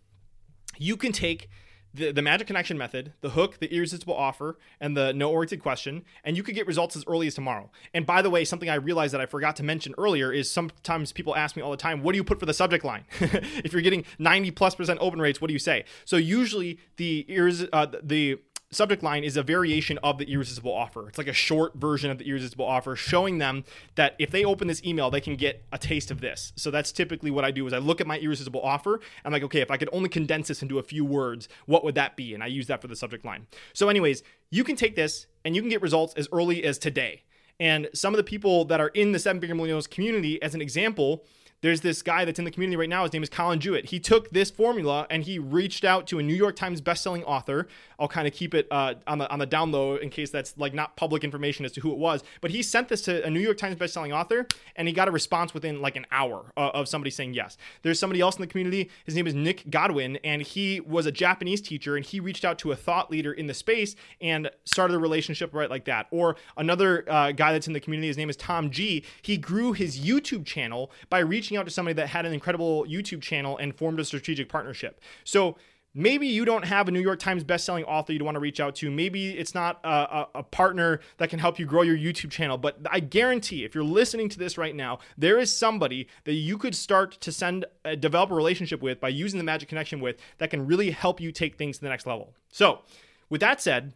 you 0.80 0.96
can 0.98 1.12
take 1.12 1.50
the, 1.94 2.12
the 2.12 2.22
magic 2.22 2.48
connection 2.48 2.78
method, 2.78 3.14
the 3.22 3.32
hook, 3.32 3.60
the 3.60 3.74
irresistible 3.74 4.16
offer, 4.16 4.58
and 4.80 4.96
the 4.96 5.14
no 5.14 5.32
oriented 5.32 5.62
question, 5.62 6.04
and 6.24 6.38
you 6.38 6.44
could 6.44 6.56
get 6.56 6.68
results 6.68 6.96
as 6.96 7.04
early 7.08 7.28
as 7.28 7.36
tomorrow. 7.36 7.72
And 7.94 8.06
by 8.06 8.22
the 8.22 8.30
way, 8.30 8.46
something 8.46 8.70
I 8.70 8.76
realized 8.76 9.14
that 9.14 9.22
I 9.22 9.26
forgot 9.26 9.56
to 9.58 9.64
mention 9.64 9.94
earlier 9.98 10.32
is 10.32 10.50
sometimes 10.52 11.12
people 11.12 11.36
ask 11.36 11.56
me 11.56 11.62
all 11.62 11.72
the 11.72 11.78
time, 11.78 12.04
what 12.04 12.14
do 12.14 12.18
you 12.18 12.24
put 12.24 12.40
for 12.40 12.46
the 12.46 12.54
subject 12.54 12.86
line? 12.86 13.06
if 13.20 13.74
you're 13.74 13.82
getting 13.82 14.06
90 14.20 14.52
plus 14.52 14.76
percent 14.76 15.00
open 15.02 15.20
rates, 15.20 15.42
what 15.42 15.48
do 15.48 15.54
you 15.54 15.60
say? 15.60 15.86
So 16.06 16.18
usually 16.18 16.80
the 16.98 17.26
uh, 17.74 17.88
the 18.04 18.40
subject 18.72 19.02
line 19.02 19.24
is 19.24 19.36
a 19.36 19.44
variation 19.44 19.98
of 20.00 20.18
the 20.20 20.26
irresistible 20.32 20.74
offer. 20.74 21.08
It's 21.10 21.18
like 21.18 21.28
a 21.28 21.34
short 21.34 21.76
version 21.76 22.12
of 22.12 22.20
the 22.20 22.26
irresistible 22.26 22.66
offer 22.66 22.96
showing 22.96 23.40
them 23.40 23.64
that 23.96 24.16
if 24.20 24.30
they 24.30 24.46
open 24.46 24.68
this 24.68 24.84
email, 24.84 25.10
they 25.10 25.22
can 25.22 25.36
get 25.36 25.66
a 25.72 25.78
taste 25.78 26.12
of 26.12 26.22
this. 26.22 26.54
So 26.56 26.70
that's 26.70 26.92
typically 26.92 27.32
what 27.32 27.44
I 27.44 27.52
do 27.52 27.66
is 27.66 27.74
I 27.74 27.80
look 27.80 28.00
at 28.00 28.06
my 28.06 28.20
irresistible 28.20 28.62
offer. 28.62 29.00
I'm 29.26 29.32
like, 29.32 29.44
okay, 29.44 29.62
if 29.62 29.72
I 29.72 29.78
could 29.78 29.90
only 29.92 30.10
condense 30.10 30.50
this 30.50 30.62
into 30.62 30.78
a 30.78 30.84
few 30.84 31.04
words, 31.04 31.50
what 31.66 31.84
would 31.84 31.96
that 31.96 32.16
be? 32.16 32.34
And 32.34 32.44
I 32.44 32.48
use 32.48 32.68
that 32.68 32.82
for 32.82 32.88
the 32.88 32.96
subject 32.96 33.26
line. 33.26 33.48
So 33.74 33.90
anyways, 33.90 34.22
you 34.52 34.64
can 34.64 34.76
take 34.76 34.96
this 34.96 35.26
and 35.44 35.56
you 35.56 35.62
can 35.62 35.70
get 35.70 35.82
results 35.82 36.14
as 36.16 36.28
early 36.32 36.64
as 36.64 36.78
today. 36.78 37.24
And 37.60 37.90
some 37.94 38.14
of 38.14 38.18
the 38.18 38.24
people 38.24 38.66
that 38.66 38.80
are 38.80 38.88
in 38.90 39.12
the 39.12 39.20
seven 39.20 39.42
figure 39.42 39.56
millennials 39.56 39.90
community, 39.90 40.42
as 40.42 40.56
an 40.56 40.62
example, 40.62 41.26
there's 41.62 41.82
this 41.82 42.02
guy 42.02 42.26
that's 42.26 42.40
in 42.40 42.46
the 42.46 42.52
community 42.52 42.78
right 42.78 42.90
now. 42.90 43.04
His 43.04 43.14
name 43.14 43.24
is 43.24 43.30
Colin 43.30 43.60
Jewett. 43.60 43.88
He 43.88 44.00
took 44.00 44.30
this 44.30 44.50
formula 44.50 45.06
and 45.10 45.24
he 45.24 45.40
reached 45.40 45.84
out 45.84 46.08
to 46.08 46.20
a 46.20 46.24
New 46.24 46.34
York 46.34 46.56
Times 46.56 46.82
bestselling 46.82 47.24
author. 47.26 47.68
I'll 48.00 48.08
kind 48.08 48.28
of 48.28 48.34
keep 48.34 48.54
it 48.54 48.68
uh, 48.72 48.96
on 49.08 49.18
the 49.18 49.30
on 49.30 49.40
the 49.40 49.46
down 49.46 49.72
low 49.72 49.96
in 49.98 50.10
case 50.10 50.30
that's 50.30 50.58
like 50.58 50.74
not 50.74 50.96
public 50.96 51.24
information 51.24 51.66
as 51.66 51.72
to 51.74 51.82
who 51.82 51.92
it 51.92 51.98
was. 51.98 52.24
But 52.42 52.52
he 52.52 52.64
sent 52.64 52.88
this 52.88 53.02
to 53.04 53.26
a 53.26 53.30
New 53.30 53.42
York 53.42 53.58
Times 53.58 53.76
bestselling 53.76 54.16
author, 54.16 54.48
and 54.76 54.88
he 54.88 54.94
got 54.94 55.08
a 55.08 55.12
response 55.12 55.54
within 55.54 55.82
like 55.82 55.96
an 55.98 56.06
hour 56.12 56.52
uh, 56.56 56.72
of 56.74 56.88
somebody 56.88 57.12
saying 57.12 57.34
yes. 57.34 57.58
There's 57.82 58.00
somebody 58.00 58.22
else 58.22 58.38
in 58.38 58.42
the 58.42 58.48
community. 58.48 58.90
His 59.04 59.16
name 59.16 59.28
is 59.28 59.34
Nick 59.34 59.70
Godwin, 59.70 60.18
and 60.24 60.42
he 60.42 60.80
was 60.80 61.06
a 61.06 61.12
Japanese 61.12 61.62
teacher, 61.62 61.98
and 61.98 62.06
he 62.06 62.20
reached 62.20 62.46
out 62.46 62.58
to 62.60 62.72
a 62.72 62.76
thought 62.76 63.12
leader 63.12 63.34
in 63.34 63.48
the 63.48 63.54
space 63.54 63.96
and 64.22 64.50
started 64.64 64.94
a 64.94 65.00
relationship 65.00 65.54
right 65.54 65.70
like 65.70 65.86
that. 65.86 66.08
Or 66.12 66.38
another 66.56 67.04
uh, 67.10 67.34
guy 67.34 67.52
that's 67.52 67.68
in 67.68 67.74
the 67.74 67.80
community. 67.82 68.08
His 68.08 68.18
name 68.18 68.30
is 68.30 68.38
Tom 68.38 68.70
G. 68.70 69.04
He 69.22 69.38
grew 69.38 69.74
his 69.74 70.00
YouTube 70.00 70.46
channel 70.46 70.92
by 71.10 71.20
reaching 71.20 71.49
reaching 71.50 71.60
out 71.60 71.66
to 71.66 71.72
somebody 71.72 71.94
that 71.96 72.08
had 72.08 72.28
an 72.28 72.34
incredible 72.34 72.86
YouTube 72.86 73.24
channel 73.24 73.58
and 73.58 73.76
formed 73.76 74.00
a 74.00 74.06
strategic 74.06 74.50
partnership. 74.50 75.02
So 75.24 75.58
maybe 75.96 76.28
you 76.28 76.46
don't 76.46 76.64
have 76.64 76.88
a 76.88 76.92
New 76.92 77.00
York 77.00 77.18
Times 77.18 77.44
bestselling 77.44 77.84
author 77.88 78.14
you'd 78.14 78.22
want 78.22 78.36
to 78.36 78.40
reach 78.40 78.60
out 78.60 78.76
to. 78.76 78.92
Maybe 78.92 79.32
it's 79.32 79.56
not 79.56 79.80
a, 79.84 79.90
a, 79.90 80.28
a, 80.36 80.44
partner 80.44 81.00
that 81.18 81.32
can 81.32 81.40
help 81.40 81.58
you 81.58 81.66
grow 81.66 81.82
your 81.82 81.98
YouTube 81.98 82.30
channel. 82.30 82.60
But 82.60 82.78
I 82.92 83.00
guarantee, 83.00 83.66
if 83.66 83.74
you're 83.74 83.84
listening 83.84 84.30
to 84.30 84.38
this 84.38 84.60
right 84.60 84.76
now, 84.76 85.00
there 85.18 85.40
is 85.40 85.52
somebody 85.52 86.08
that 86.26 86.34
you 86.34 86.60
could 86.60 86.76
start 86.76 87.20
to 87.22 87.32
send, 87.32 87.66
uh, 87.84 87.96
develop 87.96 88.30
a 88.30 88.36
relationship 88.36 88.84
with 88.84 89.00
by 89.00 89.10
using 89.10 89.40
the 89.40 89.44
Magic 89.44 89.70
Connection 89.70 90.00
with 90.00 90.18
that 90.38 90.52
can 90.52 90.68
really 90.68 90.92
help 90.92 91.20
you 91.20 91.32
take 91.32 91.58
things 91.58 91.80
to 91.80 91.84
the 91.84 91.90
next 91.90 92.06
level. 92.06 92.36
So, 92.52 92.82
with 93.28 93.42
that 93.42 93.60
said, 93.60 93.94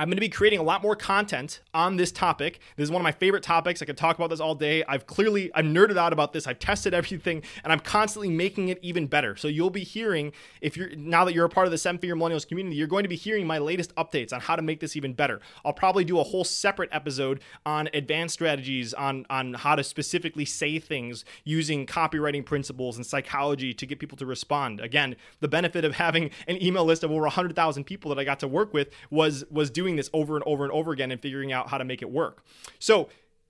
I'm 0.00 0.08
going 0.08 0.16
to 0.16 0.22
be 0.22 0.30
creating 0.30 0.60
a 0.60 0.62
lot 0.62 0.80
more 0.80 0.96
content 0.96 1.60
on 1.74 1.98
this 1.98 2.10
topic. 2.10 2.60
This 2.76 2.84
is 2.84 2.90
one 2.90 3.02
of 3.02 3.04
my 3.04 3.12
favorite 3.12 3.42
topics. 3.42 3.82
I 3.82 3.84
could 3.84 3.98
talk 3.98 4.16
about 4.16 4.30
this 4.30 4.40
all 4.40 4.54
day. 4.54 4.82
I've 4.88 5.06
clearly 5.06 5.50
I'm 5.54 5.74
nerded 5.74 5.98
out 5.98 6.14
about 6.14 6.32
this. 6.32 6.46
I've 6.46 6.58
tested 6.58 6.94
everything 7.00 7.42
and 7.62 7.70
I'm 7.70 7.80
constantly 7.80 8.30
making 8.30 8.70
it 8.70 8.78
even 8.80 9.06
better. 9.06 9.36
So 9.36 9.46
you'll 9.46 9.68
be 9.68 9.84
hearing 9.84 10.32
if 10.62 10.74
you're 10.74 10.96
now 10.96 11.26
that 11.26 11.34
you're 11.34 11.44
a 11.44 11.50
part 11.50 11.66
of 11.66 11.70
the 11.70 11.76
seven 11.76 12.00
figure 12.00 12.16
millennials 12.16 12.48
community, 12.48 12.76
you're 12.76 12.86
going 12.86 13.02
to 13.02 13.10
be 13.10 13.16
hearing 13.16 13.46
my 13.46 13.58
latest 13.58 13.94
updates 13.96 14.32
on 14.32 14.40
how 14.40 14.56
to 14.56 14.62
make 14.62 14.80
this 14.80 14.96
even 14.96 15.12
better. 15.12 15.42
I'll 15.66 15.74
probably 15.74 16.04
do 16.06 16.18
a 16.18 16.22
whole 16.22 16.44
separate 16.44 16.88
episode 16.92 17.42
on 17.66 17.90
advanced 17.92 18.32
strategies 18.32 18.94
on 18.94 19.26
on 19.28 19.52
how 19.52 19.74
to 19.74 19.84
specifically 19.84 20.46
say 20.46 20.78
things 20.78 21.26
using 21.44 21.84
copywriting 21.84 22.42
principles 22.42 22.96
and 22.96 23.04
psychology 23.04 23.74
to 23.74 23.84
get 23.84 23.98
people 23.98 24.16
to 24.16 24.24
respond. 24.24 24.80
Again, 24.80 25.16
the 25.40 25.48
benefit 25.48 25.84
of 25.84 25.96
having 25.96 26.30
an 26.48 26.62
email 26.62 26.86
list 26.86 27.04
of 27.04 27.10
over 27.10 27.24
100,000 27.24 27.84
people 27.84 28.08
that 28.08 28.18
I 28.18 28.24
got 28.24 28.40
to 28.40 28.48
work 28.48 28.72
with 28.72 28.88
was 29.10 29.44
was 29.50 29.70
doing 29.70 29.89
this 29.96 30.10
over 30.12 30.36
and 30.36 30.44
over 30.44 30.64
and 30.64 30.72
over 30.72 30.92
again 30.92 31.10
and 31.10 31.20
figuring 31.20 31.52
out 31.52 31.68
how 31.68 31.78
to 31.78 31.84
make 31.84 32.02
it 32.02 32.10
work. 32.10 32.44
So, 32.78 33.08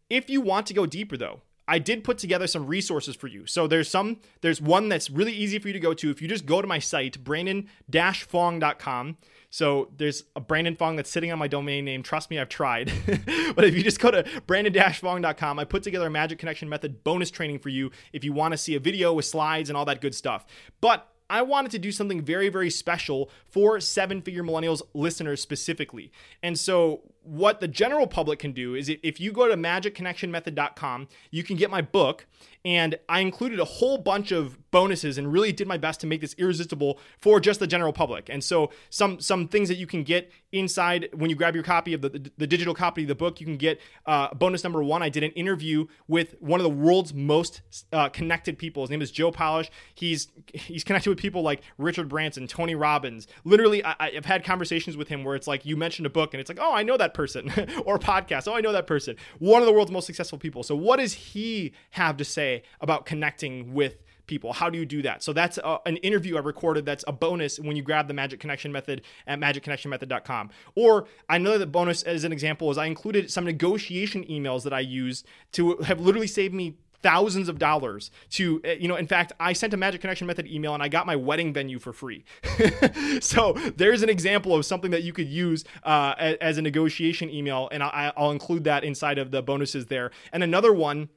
if 0.08 0.28
you 0.28 0.40
want 0.40 0.66
to 0.66 0.74
go 0.74 0.86
deeper 0.86 1.16
though, 1.16 1.40
I 1.70 1.78
did 1.78 2.02
put 2.02 2.18
together 2.18 2.48
some 2.48 2.66
resources 2.66 3.14
for 3.14 3.28
you. 3.28 3.46
So 3.46 3.68
there's 3.68 3.88
some 3.88 4.18
there's 4.40 4.60
one 4.60 4.88
that's 4.88 5.08
really 5.08 5.32
easy 5.32 5.60
for 5.60 5.68
you 5.68 5.72
to 5.72 5.78
go 5.78 5.94
to 5.94 6.10
if 6.10 6.20
you 6.20 6.26
just 6.26 6.44
go 6.44 6.60
to 6.60 6.66
my 6.66 6.80
site 6.80 7.22
brandon-fong.com. 7.22 9.16
So 9.50 9.90
there's 9.96 10.24
a 10.34 10.40
Brandon 10.40 10.74
Fong 10.74 10.96
that's 10.96 11.10
sitting 11.10 11.30
on 11.30 11.38
my 11.38 11.46
domain 11.46 11.84
name. 11.84 12.02
Trust 12.02 12.28
me, 12.28 12.40
I've 12.40 12.48
tried. 12.48 12.92
but 13.54 13.64
if 13.64 13.76
you 13.76 13.84
just 13.84 14.00
go 14.00 14.10
to 14.10 14.24
brandon-fong.com, 14.48 15.60
I 15.60 15.64
put 15.64 15.84
together 15.84 16.08
a 16.08 16.10
magic 16.10 16.40
connection 16.40 16.68
method 16.68 17.04
bonus 17.04 17.30
training 17.30 17.60
for 17.60 17.68
you 17.68 17.92
if 18.12 18.24
you 18.24 18.32
want 18.32 18.50
to 18.50 18.58
see 18.58 18.74
a 18.74 18.80
video 18.80 19.12
with 19.12 19.24
slides 19.24 19.70
and 19.70 19.76
all 19.76 19.84
that 19.84 20.00
good 20.00 20.14
stuff. 20.14 20.46
But 20.80 21.06
I 21.30 21.42
wanted 21.42 21.70
to 21.70 21.78
do 21.78 21.92
something 21.92 22.20
very, 22.20 22.48
very 22.48 22.68
special 22.68 23.30
for 23.46 23.80
seven 23.80 24.20
figure 24.20 24.42
millennials 24.42 24.82
listeners 24.92 25.40
specifically. 25.40 26.10
And 26.42 26.58
so 26.58 27.02
what 27.22 27.60
the 27.60 27.68
general 27.68 28.06
public 28.06 28.40
can 28.40 28.52
do 28.52 28.74
is 28.74 28.88
if 28.88 29.20
you 29.20 29.30
go 29.32 29.46
to 29.48 29.56
magicconnectionmethod.com, 29.56 31.08
you 31.30 31.44
can 31.44 31.56
get 31.56 31.70
my 31.70 31.80
book 31.80 32.26
and 32.64 32.98
I 33.08 33.20
included 33.20 33.58
a 33.58 33.64
whole 33.64 33.98
bunch 33.98 34.32
of 34.32 34.58
bonuses 34.70 35.18
and 35.18 35.32
really 35.32 35.52
did 35.52 35.66
my 35.66 35.78
best 35.78 36.00
to 36.00 36.06
make 36.06 36.20
this 36.20 36.34
irresistible 36.38 36.98
for 37.18 37.40
just 37.40 37.58
the 37.58 37.66
general 37.66 37.92
public. 37.92 38.28
And 38.28 38.44
so 38.44 38.70
some 38.90 39.20
some 39.20 39.48
things 39.48 39.68
that 39.68 39.76
you 39.76 39.86
can 39.86 40.02
get 40.02 40.30
inside 40.52 41.08
when 41.12 41.30
you 41.30 41.36
grab 41.36 41.54
your 41.54 41.64
copy 41.64 41.94
of 41.94 42.02
the, 42.02 42.08
the, 42.08 42.32
the 42.36 42.46
digital 42.46 42.74
copy 42.74 43.02
of 43.02 43.08
the 43.08 43.14
book, 43.14 43.40
you 43.40 43.46
can 43.46 43.56
get 43.56 43.80
uh, 44.06 44.34
bonus 44.34 44.64
number 44.64 44.82
one. 44.82 45.02
I 45.02 45.08
did 45.08 45.22
an 45.22 45.30
interview 45.32 45.86
with 46.08 46.34
one 46.40 46.60
of 46.60 46.64
the 46.64 46.70
world's 46.70 47.14
most 47.14 47.62
uh, 47.92 48.08
connected 48.08 48.58
people. 48.58 48.82
His 48.82 48.90
name 48.90 49.02
is 49.02 49.10
Joe 49.10 49.30
Polish. 49.30 49.70
He's 49.94 50.28
he's 50.52 50.84
connected 50.84 51.10
with 51.10 51.18
people 51.18 51.42
like 51.42 51.62
Richard 51.78 52.08
Branson, 52.08 52.46
Tony 52.46 52.74
Robbins. 52.74 53.26
Literally, 53.44 53.84
I, 53.84 53.94
I've 53.98 54.26
had 54.26 54.44
conversations 54.44 54.96
with 54.96 55.08
him 55.08 55.24
where 55.24 55.34
it's 55.34 55.46
like 55.46 55.64
you 55.64 55.76
mentioned 55.76 56.06
a 56.06 56.10
book 56.10 56.34
and 56.34 56.40
it's 56.40 56.50
like, 56.50 56.58
oh, 56.60 56.74
I 56.74 56.82
know 56.82 56.96
that 56.96 57.14
person, 57.14 57.50
or 57.86 57.96
a 57.96 57.98
podcast. 57.98 58.46
Oh, 58.46 58.54
I 58.54 58.60
know 58.60 58.72
that 58.72 58.86
person. 58.86 59.16
One 59.38 59.62
of 59.62 59.66
the 59.66 59.72
world's 59.72 59.90
most 59.90 60.06
successful 60.06 60.38
people. 60.38 60.62
So 60.62 60.76
what 60.76 60.98
does 60.98 61.12
he 61.12 61.72
have 61.90 62.16
to 62.18 62.24
say? 62.24 62.49
About 62.80 63.06
connecting 63.06 63.74
with 63.74 63.96
people. 64.30 64.52
How 64.52 64.70
do 64.70 64.78
you 64.78 64.86
do 64.86 65.02
that? 65.02 65.22
So 65.22 65.32
that's 65.32 65.58
a, 65.58 65.78
an 65.84 65.96
interview 65.98 66.36
I 66.36 66.40
recorded 66.40 66.86
that's 66.86 67.04
a 67.06 67.12
bonus 67.12 67.58
when 67.58 67.76
you 67.76 67.82
grab 67.82 68.06
the 68.08 68.14
Magic 68.14 68.40
Connection 68.40 68.72
method 68.72 69.02
at 69.26 69.38
magicconnectionmethod.com. 69.40 70.50
Or 70.76 71.06
another 71.28 71.66
bonus 71.66 72.04
as 72.04 72.24
an 72.24 72.32
example 72.32 72.70
is 72.70 72.78
I 72.78 72.86
included 72.86 73.30
some 73.30 73.44
negotiation 73.44 74.24
emails 74.24 74.62
that 74.62 74.72
I 74.72 74.80
used 74.80 75.26
to 75.52 75.76
have 75.78 76.00
literally 76.00 76.28
saved 76.28 76.54
me 76.54 76.76
thousands 77.02 77.48
of 77.48 77.58
dollars 77.58 78.10
to 78.28 78.60
eh, 78.62 78.76
you 78.78 78.86
know 78.86 78.96
in 78.96 79.06
fact 79.06 79.32
i 79.40 79.54
sent 79.54 79.72
a 79.72 79.76
magic 79.78 80.02
connection 80.02 80.26
method 80.26 80.46
email 80.46 80.74
and 80.74 80.82
i 80.82 80.88
got 80.88 81.06
my 81.06 81.16
wedding 81.16 81.50
venue 81.50 81.78
for 81.78 81.94
free 81.94 82.24
so 83.22 83.54
there's 83.76 84.02
an 84.02 84.10
example 84.10 84.54
of 84.54 84.66
something 84.66 84.90
that 84.90 85.02
you 85.02 85.10
could 85.10 85.26
use 85.26 85.64
uh, 85.84 86.12
as 86.42 86.58
a 86.58 86.62
negotiation 86.62 87.30
email 87.30 87.70
and 87.72 87.82
I'll 87.82 88.30
include 88.30 88.64
that 88.64 88.84
inside 88.84 89.16
of 89.16 89.30
the 89.30 89.42
bonuses 89.42 89.86
there 89.86 90.10
and 90.30 90.42
another 90.42 90.74
one 90.74 91.08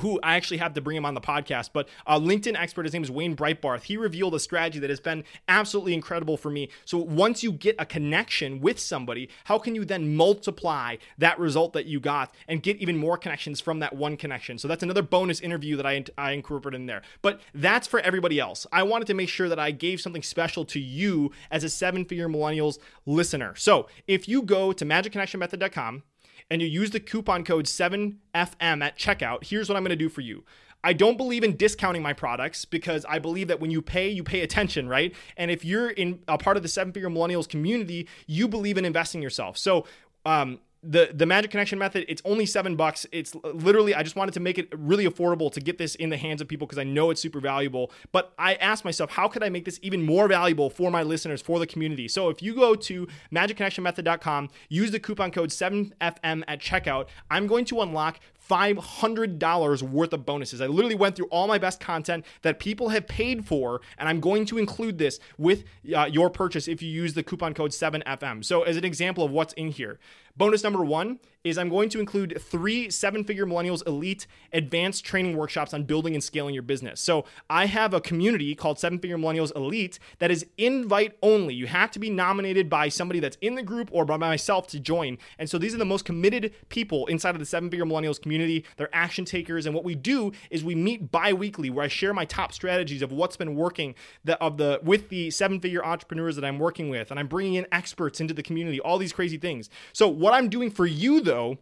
who 0.00 0.18
I 0.22 0.36
actually 0.36 0.58
have 0.58 0.74
to 0.74 0.80
bring 0.80 0.96
him 0.96 1.04
on 1.04 1.14
the 1.14 1.20
podcast, 1.20 1.70
but 1.72 1.88
a 2.06 2.18
LinkedIn 2.18 2.58
expert, 2.58 2.84
his 2.84 2.92
name 2.92 3.02
is 3.02 3.10
Wayne 3.10 3.36
Breitbarth. 3.36 3.82
He 3.82 3.96
revealed 3.96 4.34
a 4.34 4.40
strategy 4.40 4.78
that 4.78 4.90
has 4.90 5.00
been 5.00 5.24
absolutely 5.48 5.94
incredible 5.94 6.36
for 6.36 6.50
me. 6.50 6.68
So 6.84 6.98
once 6.98 7.42
you 7.42 7.52
get 7.52 7.76
a 7.78 7.86
connection 7.86 8.60
with 8.60 8.78
somebody, 8.78 9.28
how 9.44 9.58
can 9.58 9.74
you 9.74 9.84
then 9.84 10.14
multiply 10.14 10.96
that 11.18 11.38
result 11.38 11.72
that 11.72 11.86
you 11.86 12.00
got 12.00 12.34
and 12.46 12.62
get 12.62 12.76
even 12.78 12.96
more 12.96 13.16
connections 13.16 13.60
from 13.60 13.80
that 13.80 13.94
one 13.94 14.16
connection? 14.16 14.58
So 14.58 14.68
that's 14.68 14.82
another 14.82 15.02
bonus 15.02 15.40
interview 15.40 15.76
that 15.76 15.86
I, 15.86 16.04
I 16.16 16.32
incorporated 16.32 16.80
in 16.80 16.86
there. 16.86 17.02
But 17.22 17.40
that's 17.54 17.86
for 17.86 18.00
everybody 18.00 18.38
else. 18.40 18.66
I 18.72 18.82
wanted 18.82 19.06
to 19.08 19.14
make 19.14 19.28
sure 19.28 19.48
that 19.48 19.58
I 19.58 19.70
gave 19.70 20.00
something 20.00 20.22
special 20.22 20.64
to 20.66 20.80
you 20.80 21.32
as 21.50 21.64
a 21.64 21.68
seven 21.68 22.04
figure 22.04 22.28
millennials 22.28 22.78
listener. 23.06 23.54
So 23.56 23.88
if 24.06 24.28
you 24.28 24.42
go 24.42 24.72
to 24.72 24.84
magicconnectionmethod.com, 24.84 26.02
and 26.50 26.62
you 26.62 26.68
use 26.68 26.90
the 26.90 27.00
coupon 27.00 27.44
code 27.44 27.66
7FM 27.66 28.16
at 28.34 28.98
checkout, 28.98 29.44
here's 29.44 29.68
what 29.68 29.76
I'm 29.76 29.82
going 29.82 29.90
to 29.90 29.96
do 29.96 30.08
for 30.08 30.20
you. 30.20 30.44
I 30.84 30.92
don't 30.92 31.16
believe 31.16 31.42
in 31.42 31.56
discounting 31.56 32.02
my 32.02 32.12
products 32.12 32.64
because 32.64 33.04
I 33.08 33.18
believe 33.18 33.48
that 33.48 33.60
when 33.60 33.70
you 33.70 33.82
pay, 33.82 34.08
you 34.08 34.22
pay 34.22 34.42
attention, 34.42 34.88
right? 34.88 35.14
And 35.36 35.50
if 35.50 35.64
you're 35.64 35.90
in 35.90 36.20
a 36.28 36.38
part 36.38 36.56
of 36.56 36.62
the 36.62 36.68
seven 36.68 36.92
figure 36.92 37.10
millennials 37.10 37.48
community, 37.48 38.08
you 38.26 38.46
believe 38.46 38.78
in 38.78 38.84
investing 38.84 39.20
yourself. 39.20 39.58
So, 39.58 39.86
um, 40.24 40.60
the 40.82 41.10
the 41.12 41.26
magic 41.26 41.50
connection 41.50 41.78
method 41.78 42.04
it's 42.08 42.22
only 42.24 42.46
seven 42.46 42.76
bucks 42.76 43.04
it's 43.10 43.34
literally 43.52 43.94
i 43.94 44.02
just 44.02 44.14
wanted 44.14 44.32
to 44.32 44.38
make 44.38 44.58
it 44.58 44.68
really 44.76 45.06
affordable 45.06 45.50
to 45.52 45.60
get 45.60 45.76
this 45.76 45.96
in 45.96 46.08
the 46.08 46.16
hands 46.16 46.40
of 46.40 46.46
people 46.46 46.66
because 46.66 46.78
i 46.78 46.84
know 46.84 47.10
it's 47.10 47.20
super 47.20 47.40
valuable 47.40 47.90
but 48.12 48.32
i 48.38 48.54
asked 48.54 48.84
myself 48.84 49.10
how 49.10 49.26
could 49.26 49.42
i 49.42 49.48
make 49.48 49.64
this 49.64 49.80
even 49.82 50.02
more 50.02 50.28
valuable 50.28 50.70
for 50.70 50.90
my 50.90 51.02
listeners 51.02 51.42
for 51.42 51.58
the 51.58 51.66
community 51.66 52.06
so 52.06 52.28
if 52.28 52.40
you 52.40 52.54
go 52.54 52.76
to 52.76 53.08
magicconnectionmethod.com 53.32 54.48
use 54.68 54.92
the 54.92 55.00
coupon 55.00 55.32
code 55.32 55.50
7fm 55.50 56.44
at 56.46 56.60
checkout 56.60 57.06
i'm 57.28 57.48
going 57.48 57.64
to 57.64 57.80
unlock 57.80 58.20
$500 58.48 59.82
worth 59.82 60.12
of 60.12 60.24
bonuses. 60.24 60.60
I 60.60 60.66
literally 60.66 60.94
went 60.94 61.16
through 61.16 61.26
all 61.26 61.46
my 61.46 61.58
best 61.58 61.80
content 61.80 62.24
that 62.42 62.58
people 62.58 62.88
have 62.88 63.06
paid 63.06 63.46
for, 63.46 63.80
and 63.98 64.08
I'm 64.08 64.20
going 64.20 64.46
to 64.46 64.58
include 64.58 64.98
this 64.98 65.20
with 65.36 65.64
uh, 65.94 66.08
your 66.10 66.30
purchase 66.30 66.66
if 66.66 66.82
you 66.82 66.88
use 66.88 67.14
the 67.14 67.22
coupon 67.22 67.54
code 67.54 67.72
7FM. 67.72 68.44
So, 68.44 68.62
as 68.62 68.76
an 68.76 68.84
example 68.84 69.24
of 69.24 69.30
what's 69.30 69.52
in 69.54 69.68
here, 69.70 69.98
bonus 70.38 70.62
number 70.62 70.84
one 70.84 71.18
is 71.44 71.56
I'm 71.56 71.68
going 71.68 71.88
to 71.90 72.00
include 72.00 72.40
three 72.40 72.90
seven 72.90 73.24
figure 73.24 73.46
millennials 73.46 73.86
elite 73.86 74.26
advanced 74.52 75.04
training 75.04 75.36
workshops 75.36 75.72
on 75.72 75.84
building 75.84 76.14
and 76.14 76.22
scaling 76.22 76.54
your 76.54 76.62
business. 76.62 77.00
So 77.00 77.24
I 77.48 77.66
have 77.66 77.94
a 77.94 78.00
community 78.00 78.54
called 78.54 78.78
Seven 78.78 78.98
Figure 78.98 79.18
Millennials 79.18 79.54
Elite 79.54 79.98
that 80.18 80.30
is 80.30 80.46
invite 80.56 81.16
only. 81.22 81.54
You 81.54 81.66
have 81.66 81.90
to 81.92 81.98
be 81.98 82.10
nominated 82.10 82.68
by 82.68 82.88
somebody 82.88 83.20
that's 83.20 83.36
in 83.40 83.54
the 83.54 83.62
group 83.62 83.88
or 83.92 84.04
by 84.04 84.16
myself 84.16 84.66
to 84.68 84.80
join. 84.80 85.18
And 85.38 85.48
so 85.48 85.58
these 85.58 85.74
are 85.74 85.78
the 85.78 85.84
most 85.84 86.04
committed 86.04 86.54
people 86.68 87.06
inside 87.06 87.34
of 87.34 87.38
the 87.38 87.46
Seven 87.46 87.70
Figure 87.70 87.86
Millennials 87.86 88.20
community. 88.20 88.64
They're 88.76 88.90
action 88.92 89.24
takers. 89.24 89.66
And 89.66 89.74
what 89.74 89.84
we 89.84 89.94
do 89.94 90.32
is 90.50 90.64
we 90.64 90.74
meet 90.74 91.10
bi 91.10 91.32
weekly 91.32 91.70
where 91.70 91.84
I 91.84 91.88
share 91.88 92.14
my 92.14 92.24
top 92.24 92.52
strategies 92.52 93.02
of 93.02 93.12
what's 93.12 93.36
been 93.36 93.54
working 93.54 93.94
of 94.40 94.56
the 94.56 94.80
with 94.82 95.08
the 95.08 95.30
seven 95.30 95.60
figure 95.60 95.84
entrepreneurs 95.84 96.36
that 96.36 96.44
I'm 96.44 96.58
working 96.58 96.88
with. 96.88 97.10
And 97.10 97.18
I'm 97.18 97.28
bringing 97.28 97.54
in 97.54 97.66
experts 97.72 98.20
into 98.20 98.34
the 98.34 98.42
community, 98.42 98.80
all 98.80 98.98
these 98.98 99.12
crazy 99.12 99.38
things. 99.38 99.70
So 99.92 100.08
what 100.08 100.27
I'm 100.32 100.48
doing 100.48 100.70
for 100.70 100.86
you 100.86 101.20
though 101.20 101.58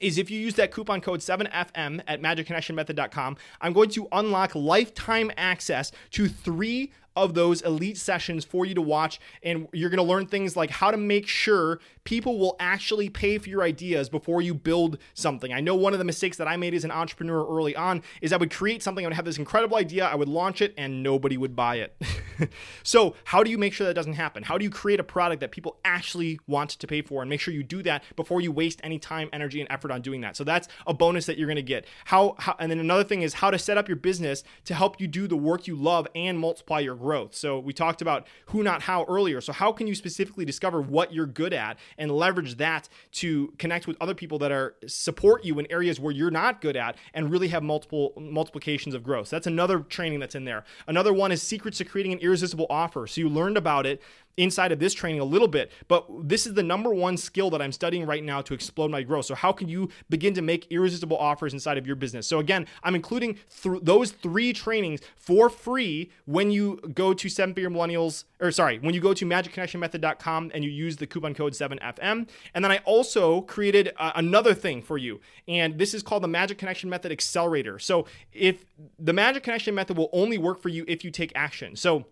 is 0.00 0.18
if 0.18 0.30
you 0.30 0.38
use 0.38 0.54
that 0.54 0.72
coupon 0.72 1.00
code 1.00 1.20
7FM 1.20 2.02
at 2.08 2.20
magicconnectionmethod.com, 2.20 3.36
I'm 3.60 3.72
going 3.72 3.90
to 3.90 4.08
unlock 4.10 4.54
lifetime 4.54 5.30
access 5.36 5.92
to 6.10 6.28
three 6.28 6.92
of 7.16 7.34
those 7.34 7.62
elite 7.62 7.98
sessions 7.98 8.44
for 8.44 8.64
you 8.64 8.74
to 8.74 8.82
watch. 8.82 9.20
And 9.42 9.68
you're 9.72 9.90
going 9.90 9.98
to 9.98 10.02
learn 10.02 10.26
things 10.26 10.56
like 10.56 10.70
how 10.70 10.90
to 10.90 10.96
make 10.96 11.26
sure 11.26 11.80
people 12.04 12.38
will 12.38 12.56
actually 12.58 13.08
pay 13.08 13.38
for 13.38 13.48
your 13.48 13.62
ideas 13.62 14.08
before 14.08 14.42
you 14.42 14.54
build 14.54 14.98
something. 15.14 15.52
I 15.52 15.60
know 15.60 15.74
one 15.74 15.92
of 15.92 15.98
the 15.98 16.04
mistakes 16.04 16.36
that 16.38 16.48
I 16.48 16.56
made 16.56 16.74
as 16.74 16.84
an 16.84 16.90
entrepreneur 16.90 17.46
early 17.46 17.76
on 17.76 18.02
is 18.20 18.32
I 18.32 18.36
would 18.36 18.50
create 18.50 18.82
something, 18.82 19.04
I 19.04 19.08
would 19.08 19.14
have 19.14 19.24
this 19.24 19.38
incredible 19.38 19.76
idea, 19.76 20.06
I 20.06 20.14
would 20.14 20.28
launch 20.28 20.60
it, 20.60 20.74
and 20.76 21.02
nobody 21.02 21.36
would 21.36 21.54
buy 21.54 21.76
it. 21.76 21.96
so, 22.82 23.14
how 23.24 23.42
do 23.42 23.50
you 23.50 23.58
make 23.58 23.72
sure 23.72 23.86
that 23.86 23.94
doesn't 23.94 24.14
happen? 24.14 24.42
How 24.42 24.58
do 24.58 24.64
you 24.64 24.70
create 24.70 25.00
a 25.00 25.04
product 25.04 25.40
that 25.40 25.52
people 25.52 25.78
actually 25.84 26.40
want 26.46 26.70
to 26.70 26.86
pay 26.86 27.02
for 27.02 27.22
and 27.22 27.28
make 27.28 27.40
sure 27.40 27.54
you 27.54 27.62
do 27.62 27.82
that 27.82 28.02
before 28.16 28.40
you 28.40 28.52
waste 28.52 28.80
any 28.82 28.98
time, 28.98 29.28
energy, 29.32 29.60
and 29.60 29.70
effort 29.70 29.90
on 29.90 30.00
doing 30.00 30.20
that? 30.22 30.36
So, 30.36 30.44
that's 30.44 30.68
a 30.86 30.94
bonus 30.94 31.26
that 31.26 31.38
you're 31.38 31.46
going 31.46 31.56
to 31.56 31.62
get. 31.62 31.86
How, 32.06 32.34
how 32.38 32.56
and 32.58 32.70
then 32.70 32.78
another 32.78 33.04
thing 33.04 33.22
is 33.22 33.34
how 33.34 33.50
to 33.50 33.58
set 33.58 33.78
up 33.78 33.88
your 33.88 33.96
business 33.96 34.42
to 34.64 34.74
help 34.74 35.00
you 35.00 35.06
do 35.06 35.26
the 35.26 35.36
work 35.36 35.66
you 35.66 35.76
love 35.76 36.08
and 36.14 36.38
multiply 36.38 36.80
your 36.80 36.94
growth. 37.02 37.34
So 37.34 37.58
we 37.58 37.72
talked 37.72 38.00
about 38.00 38.26
who, 38.46 38.62
not 38.62 38.82
how 38.82 39.04
earlier. 39.08 39.40
So, 39.40 39.52
how 39.52 39.72
can 39.72 39.86
you 39.86 39.94
specifically 39.94 40.44
discover 40.44 40.80
what 40.80 41.12
you're 41.12 41.26
good 41.26 41.52
at 41.52 41.78
and 41.98 42.10
leverage 42.10 42.56
that 42.56 42.88
to 43.12 43.52
connect 43.58 43.86
with 43.86 43.96
other 44.00 44.14
people 44.14 44.38
that 44.38 44.52
are 44.52 44.76
support 44.86 45.44
you 45.44 45.58
in 45.58 45.70
areas 45.70 46.00
where 46.00 46.12
you're 46.12 46.30
not 46.30 46.60
good 46.60 46.76
at 46.76 46.96
and 47.12 47.30
really 47.30 47.48
have 47.48 47.62
multiple 47.62 48.12
multiplications 48.16 48.94
of 48.94 49.02
growth? 49.02 49.28
So 49.28 49.36
that's 49.36 49.46
another 49.46 49.80
training 49.80 50.20
that's 50.20 50.34
in 50.34 50.44
there. 50.44 50.64
Another 50.86 51.12
one 51.12 51.32
is 51.32 51.42
secrets 51.42 51.78
to 51.78 51.84
creating 51.84 52.12
an 52.12 52.18
irresistible 52.20 52.66
offer. 52.70 53.06
So 53.06 53.20
you 53.20 53.28
learned 53.28 53.56
about 53.56 53.84
it 53.84 54.00
inside 54.36 54.72
of 54.72 54.78
this 54.78 54.94
training 54.94 55.20
a 55.20 55.24
little 55.24 55.48
bit, 55.48 55.70
but 55.88 56.06
this 56.28 56.46
is 56.46 56.54
the 56.54 56.62
number 56.62 56.90
one 56.90 57.16
skill 57.16 57.50
that 57.50 57.60
I'm 57.60 57.72
studying 57.72 58.06
right 58.06 58.24
now 58.24 58.40
to 58.42 58.54
explode 58.54 58.90
my 58.90 59.02
growth. 59.02 59.26
So, 59.26 59.34
how 59.34 59.52
can 59.52 59.68
you 59.68 59.88
begin 60.08 60.34
to 60.34 60.42
make 60.42 60.66
irresistible 60.70 61.16
offers 61.16 61.52
inside 61.52 61.78
of 61.78 61.86
your 61.86 61.96
business? 61.96 62.26
So, 62.26 62.38
again, 62.38 62.66
I'm 62.82 62.94
including 62.94 63.38
th- 63.62 63.80
those 63.82 64.12
three 64.12 64.52
trainings 64.52 65.00
for 65.16 65.50
free 65.50 66.10
when 66.24 66.50
you 66.50 66.80
go 66.94 67.12
to 67.12 67.28
Seven 67.28 67.54
Figure 67.54 67.70
Millennials, 67.70 68.24
or 68.40 68.50
sorry, 68.50 68.78
when 68.78 68.94
you 68.94 69.00
go 69.00 69.14
to 69.14 69.26
magicconnectionmethod.com 69.26 70.50
and 70.54 70.64
you 70.64 70.70
use 70.70 70.96
the 70.96 71.06
coupon 71.06 71.34
code 71.34 71.52
7FM. 71.52 72.28
And 72.54 72.64
then 72.64 72.72
I 72.72 72.78
also 72.78 73.42
created 73.42 73.92
uh, 73.98 74.12
another 74.14 74.54
thing 74.54 74.82
for 74.82 74.98
you, 74.98 75.20
and 75.46 75.78
this 75.78 75.94
is 75.94 76.02
called 76.02 76.22
the 76.22 76.28
Magic 76.28 76.58
Connection 76.58 76.88
Method 76.88 77.12
Accelerator. 77.12 77.78
So, 77.78 78.06
if 78.32 78.64
the 78.98 79.12
Magic 79.12 79.42
Connection 79.42 79.74
Method 79.74 79.96
will 79.96 80.10
only 80.12 80.38
work 80.38 80.62
for 80.62 80.68
you 80.68 80.84
if 80.88 81.04
you 81.04 81.10
take 81.10 81.32
action. 81.34 81.76
So, 81.76 82.06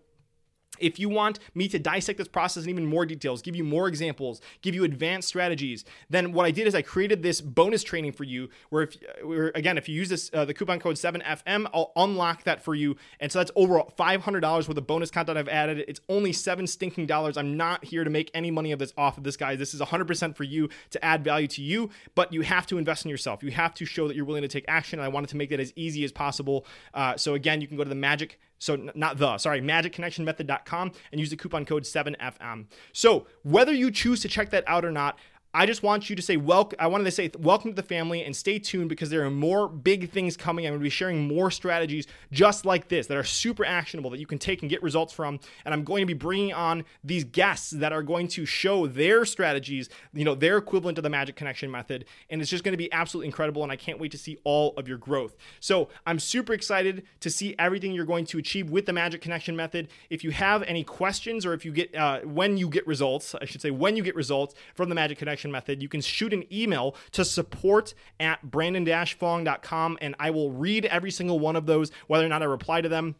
if 0.79 0.99
you 0.99 1.09
want 1.09 1.39
me 1.53 1.67
to 1.67 1.79
dissect 1.79 2.17
this 2.17 2.27
process 2.27 2.63
in 2.63 2.69
even 2.69 2.85
more 2.85 3.05
details, 3.05 3.41
give 3.41 3.55
you 3.55 3.63
more 3.63 3.87
examples, 3.87 4.41
give 4.61 4.73
you 4.73 4.83
advanced 4.83 5.27
strategies, 5.27 5.85
then 6.09 6.33
what 6.33 6.45
I 6.45 6.51
did 6.51 6.67
is 6.67 6.75
I 6.75 6.81
created 6.81 7.23
this 7.23 7.41
bonus 7.41 7.83
training 7.83 8.13
for 8.13 8.23
you. 8.23 8.49
Where 8.69 8.83
if 8.83 8.95
where, 9.23 9.51
again, 9.53 9.77
if 9.77 9.87
you 9.89 9.95
use 9.95 10.09
this 10.09 10.29
uh, 10.33 10.45
the 10.45 10.53
coupon 10.53 10.79
code 10.79 10.95
7FM, 10.95 11.69
I'll 11.73 11.91
unlock 11.95 12.43
that 12.43 12.63
for 12.63 12.73
you, 12.73 12.95
and 13.19 13.31
so 13.31 13.39
that's 13.39 13.51
over 13.55 13.81
$500 13.81 14.41
worth 14.41 14.77
of 14.77 14.87
bonus 14.87 15.11
content 15.11 15.37
I've 15.37 15.49
added. 15.49 15.85
It's 15.87 16.01
only 16.09 16.33
seven 16.33 16.67
stinking 16.67 17.05
dollars. 17.05 17.37
I'm 17.37 17.57
not 17.57 17.83
here 17.85 18.03
to 18.03 18.09
make 18.09 18.31
any 18.33 18.51
money 18.51 18.71
of 18.71 18.79
this 18.79 18.93
off 18.97 19.17
of 19.17 19.23
this, 19.23 19.37
guys. 19.37 19.59
This 19.59 19.73
is 19.73 19.81
100% 19.81 20.35
for 20.35 20.43
you 20.43 20.69
to 20.91 21.03
add 21.03 21.23
value 21.23 21.47
to 21.47 21.61
you, 21.61 21.89
but 22.15 22.31
you 22.33 22.41
have 22.41 22.65
to 22.67 22.77
invest 22.77 23.05
in 23.05 23.11
yourself. 23.11 23.43
You 23.43 23.51
have 23.51 23.73
to 23.75 23.85
show 23.85 24.07
that 24.07 24.15
you're 24.15 24.25
willing 24.25 24.41
to 24.41 24.47
take 24.47 24.65
action. 24.67 24.99
And 24.99 25.05
I 25.05 25.09
wanted 25.09 25.29
to 25.29 25.37
make 25.37 25.49
that 25.49 25.59
as 25.59 25.73
easy 25.75 26.03
as 26.03 26.11
possible. 26.11 26.65
Uh, 26.93 27.17
so 27.17 27.33
again, 27.33 27.61
you 27.61 27.67
can 27.67 27.77
go 27.77 27.83
to 27.83 27.89
the 27.89 27.95
Magic 27.95 28.39
so 28.61 28.75
not 28.93 29.17
the, 29.17 29.39
sorry, 29.39 29.59
magicconnectionmethod.com 29.59 30.91
and 31.11 31.19
use 31.19 31.31
the 31.31 31.35
coupon 31.35 31.65
code 31.65 31.81
7FM. 31.81 32.67
So 32.93 33.25
whether 33.41 33.73
you 33.73 33.89
choose 33.89 34.21
to 34.21 34.27
check 34.27 34.51
that 34.51 34.63
out 34.67 34.85
or 34.85 34.91
not, 34.91 35.17
I 35.53 35.65
just 35.65 35.83
want 35.83 36.09
you 36.09 36.15
to 36.15 36.21
say 36.21 36.37
welcome. 36.37 36.77
I 36.79 36.87
wanted 36.87 37.03
to 37.03 37.11
say 37.11 37.29
welcome 37.37 37.71
to 37.71 37.75
the 37.75 37.85
family 37.85 38.23
and 38.23 38.33
stay 38.33 38.57
tuned 38.57 38.87
because 38.87 39.09
there 39.09 39.25
are 39.25 39.29
more 39.29 39.67
big 39.67 40.09
things 40.09 40.37
coming. 40.37 40.65
I'm 40.65 40.71
going 40.71 40.79
to 40.79 40.83
be 40.83 40.89
sharing 40.89 41.27
more 41.27 41.51
strategies 41.51 42.07
just 42.31 42.65
like 42.65 42.87
this 42.87 43.07
that 43.07 43.17
are 43.17 43.23
super 43.25 43.65
actionable 43.65 44.09
that 44.11 44.19
you 44.19 44.25
can 44.25 44.37
take 44.37 44.61
and 44.61 44.69
get 44.69 44.81
results 44.81 45.11
from. 45.11 45.41
And 45.65 45.73
I'm 45.73 45.83
going 45.83 46.03
to 46.03 46.05
be 46.05 46.13
bringing 46.13 46.53
on 46.53 46.85
these 47.03 47.25
guests 47.25 47.71
that 47.71 47.91
are 47.91 48.01
going 48.01 48.29
to 48.29 48.45
show 48.45 48.87
their 48.87 49.25
strategies, 49.25 49.89
you 50.13 50.23
know, 50.23 50.35
their 50.35 50.55
equivalent 50.55 50.95
to 50.95 51.01
the 51.01 51.09
Magic 51.09 51.35
Connection 51.35 51.69
method. 51.69 52.05
And 52.29 52.39
it's 52.39 52.49
just 52.49 52.63
going 52.63 52.73
to 52.73 52.77
be 52.77 52.91
absolutely 52.93 53.27
incredible. 53.27 53.61
And 53.61 53.73
I 53.73 53.75
can't 53.75 53.99
wait 53.99 54.11
to 54.11 54.17
see 54.17 54.37
all 54.45 54.73
of 54.77 54.87
your 54.87 54.97
growth. 54.97 55.35
So 55.59 55.89
I'm 56.07 56.19
super 56.19 56.53
excited 56.53 57.05
to 57.19 57.29
see 57.29 57.55
everything 57.59 57.91
you're 57.91 58.05
going 58.05 58.25
to 58.27 58.37
achieve 58.37 58.69
with 58.69 58.85
the 58.85 58.93
Magic 58.93 59.19
Connection 59.19 59.57
method. 59.57 59.89
If 60.09 60.23
you 60.23 60.31
have 60.31 60.63
any 60.63 60.85
questions 60.85 61.45
or 61.45 61.53
if 61.53 61.65
you 61.65 61.73
get, 61.73 61.93
uh, 61.93 62.21
when 62.21 62.55
you 62.55 62.69
get 62.69 62.87
results, 62.87 63.35
I 63.35 63.43
should 63.43 63.61
say, 63.61 63.71
when 63.71 63.97
you 63.97 64.03
get 64.03 64.15
results 64.15 64.55
from 64.75 64.87
the 64.87 64.95
Magic 64.95 65.17
Connection 65.17 65.40
method, 65.49 65.81
you 65.81 65.89
can 65.89 66.01
shoot 66.01 66.33
an 66.33 66.43
email 66.53 66.95
to 67.13 67.25
support 67.25 67.93
at 68.19 68.51
brandon-fong.com 68.51 69.97
and 70.01 70.15
I 70.19 70.29
will 70.29 70.51
read 70.51 70.85
every 70.85 71.11
single 71.11 71.39
one 71.39 71.55
of 71.55 71.65
those, 71.65 71.91
whether 72.07 72.25
or 72.25 72.29
not 72.29 72.41
I 72.43 72.45
reply 72.45 72.81
to 72.81 72.89
them 72.89 73.15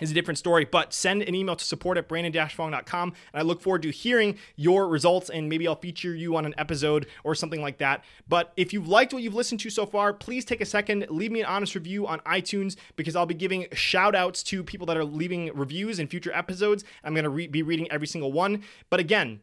is 0.00 0.10
a 0.10 0.14
different 0.14 0.38
story, 0.38 0.64
but 0.64 0.92
send 0.92 1.22
an 1.22 1.34
email 1.34 1.54
to 1.54 1.64
support 1.64 1.98
at 1.98 2.08
brandon-fong.com 2.08 3.08
and 3.08 3.40
I 3.40 3.42
look 3.42 3.60
forward 3.60 3.82
to 3.82 3.90
hearing 3.90 4.38
your 4.56 4.88
results 4.88 5.28
and 5.28 5.48
maybe 5.48 5.68
I'll 5.68 5.76
feature 5.76 6.14
you 6.14 6.36
on 6.36 6.46
an 6.46 6.54
episode 6.56 7.06
or 7.24 7.34
something 7.34 7.60
like 7.60 7.78
that. 7.78 8.02
But 8.28 8.52
if 8.56 8.72
you've 8.72 8.88
liked 8.88 9.12
what 9.12 9.22
you've 9.22 9.34
listened 9.34 9.60
to 9.60 9.70
so 9.70 9.84
far, 9.84 10.12
please 10.12 10.44
take 10.44 10.60
a 10.60 10.66
second, 10.66 11.06
leave 11.10 11.30
me 11.30 11.40
an 11.40 11.46
honest 11.46 11.74
review 11.74 12.06
on 12.06 12.20
iTunes 12.20 12.76
because 12.96 13.14
I'll 13.14 13.26
be 13.26 13.34
giving 13.34 13.66
shout 13.72 14.14
outs 14.14 14.42
to 14.44 14.64
people 14.64 14.86
that 14.86 14.96
are 14.96 15.04
leaving 15.04 15.50
reviews 15.54 15.98
in 15.98 16.08
future 16.08 16.32
episodes. 16.32 16.84
I'm 17.04 17.14
going 17.14 17.24
to 17.24 17.30
re- 17.30 17.46
be 17.46 17.62
reading 17.62 17.90
every 17.90 18.06
single 18.06 18.32
one. 18.32 18.62
But 18.88 18.98
again, 18.98 19.40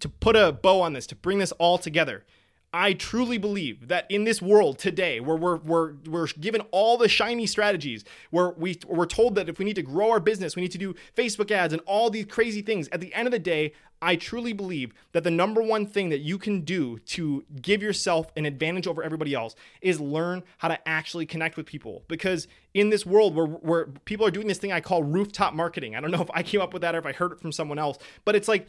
to 0.00 0.08
put 0.08 0.36
a 0.36 0.52
bow 0.52 0.80
on 0.80 0.92
this, 0.92 1.06
to 1.08 1.16
bring 1.16 1.38
this 1.38 1.52
all 1.52 1.78
together, 1.78 2.24
I 2.72 2.92
truly 2.92 3.38
believe 3.38 3.88
that 3.88 4.04
in 4.10 4.24
this 4.24 4.42
world 4.42 4.78
today, 4.78 5.18
where 5.20 5.36
we're 5.36 5.56
we're 5.56 5.94
we're 6.06 6.26
given 6.26 6.60
all 6.72 6.98
the 6.98 7.08
shiny 7.08 7.46
strategies, 7.46 8.04
where 8.30 8.50
we 8.50 8.78
we're 8.86 9.06
told 9.06 9.34
that 9.36 9.48
if 9.48 9.58
we 9.58 9.64
need 9.64 9.76
to 9.76 9.82
grow 9.82 10.10
our 10.10 10.20
business, 10.20 10.56
we 10.56 10.62
need 10.62 10.72
to 10.72 10.78
do 10.78 10.94
Facebook 11.16 11.50
ads 11.50 11.72
and 11.72 11.80
all 11.86 12.10
these 12.10 12.26
crazy 12.26 12.60
things. 12.60 12.88
At 12.88 13.00
the 13.00 13.14
end 13.14 13.26
of 13.26 13.32
the 13.32 13.38
day, 13.38 13.72
I 14.02 14.16
truly 14.16 14.52
believe 14.52 14.92
that 15.12 15.24
the 15.24 15.30
number 15.30 15.62
one 15.62 15.86
thing 15.86 16.10
that 16.10 16.18
you 16.18 16.36
can 16.36 16.62
do 16.62 16.98
to 16.98 17.44
give 17.62 17.82
yourself 17.82 18.30
an 18.36 18.44
advantage 18.44 18.86
over 18.86 19.02
everybody 19.02 19.32
else 19.32 19.54
is 19.80 19.98
learn 19.98 20.42
how 20.58 20.68
to 20.68 20.86
actually 20.86 21.24
connect 21.24 21.56
with 21.56 21.64
people. 21.64 22.04
Because 22.08 22.46
in 22.74 22.90
this 22.90 23.06
world 23.06 23.34
where, 23.34 23.46
where 23.46 23.86
people 24.04 24.26
are 24.26 24.30
doing 24.30 24.48
this 24.48 24.58
thing 24.58 24.70
I 24.70 24.80
call 24.80 25.02
rooftop 25.02 25.54
marketing, 25.54 25.96
I 25.96 26.00
don't 26.00 26.10
know 26.10 26.20
if 26.20 26.30
I 26.34 26.42
came 26.42 26.60
up 26.60 26.74
with 26.74 26.82
that 26.82 26.94
or 26.94 26.98
if 26.98 27.06
I 27.06 27.12
heard 27.12 27.32
it 27.32 27.40
from 27.40 27.52
someone 27.52 27.78
else, 27.78 27.96
but 28.26 28.36
it's 28.36 28.48
like 28.48 28.68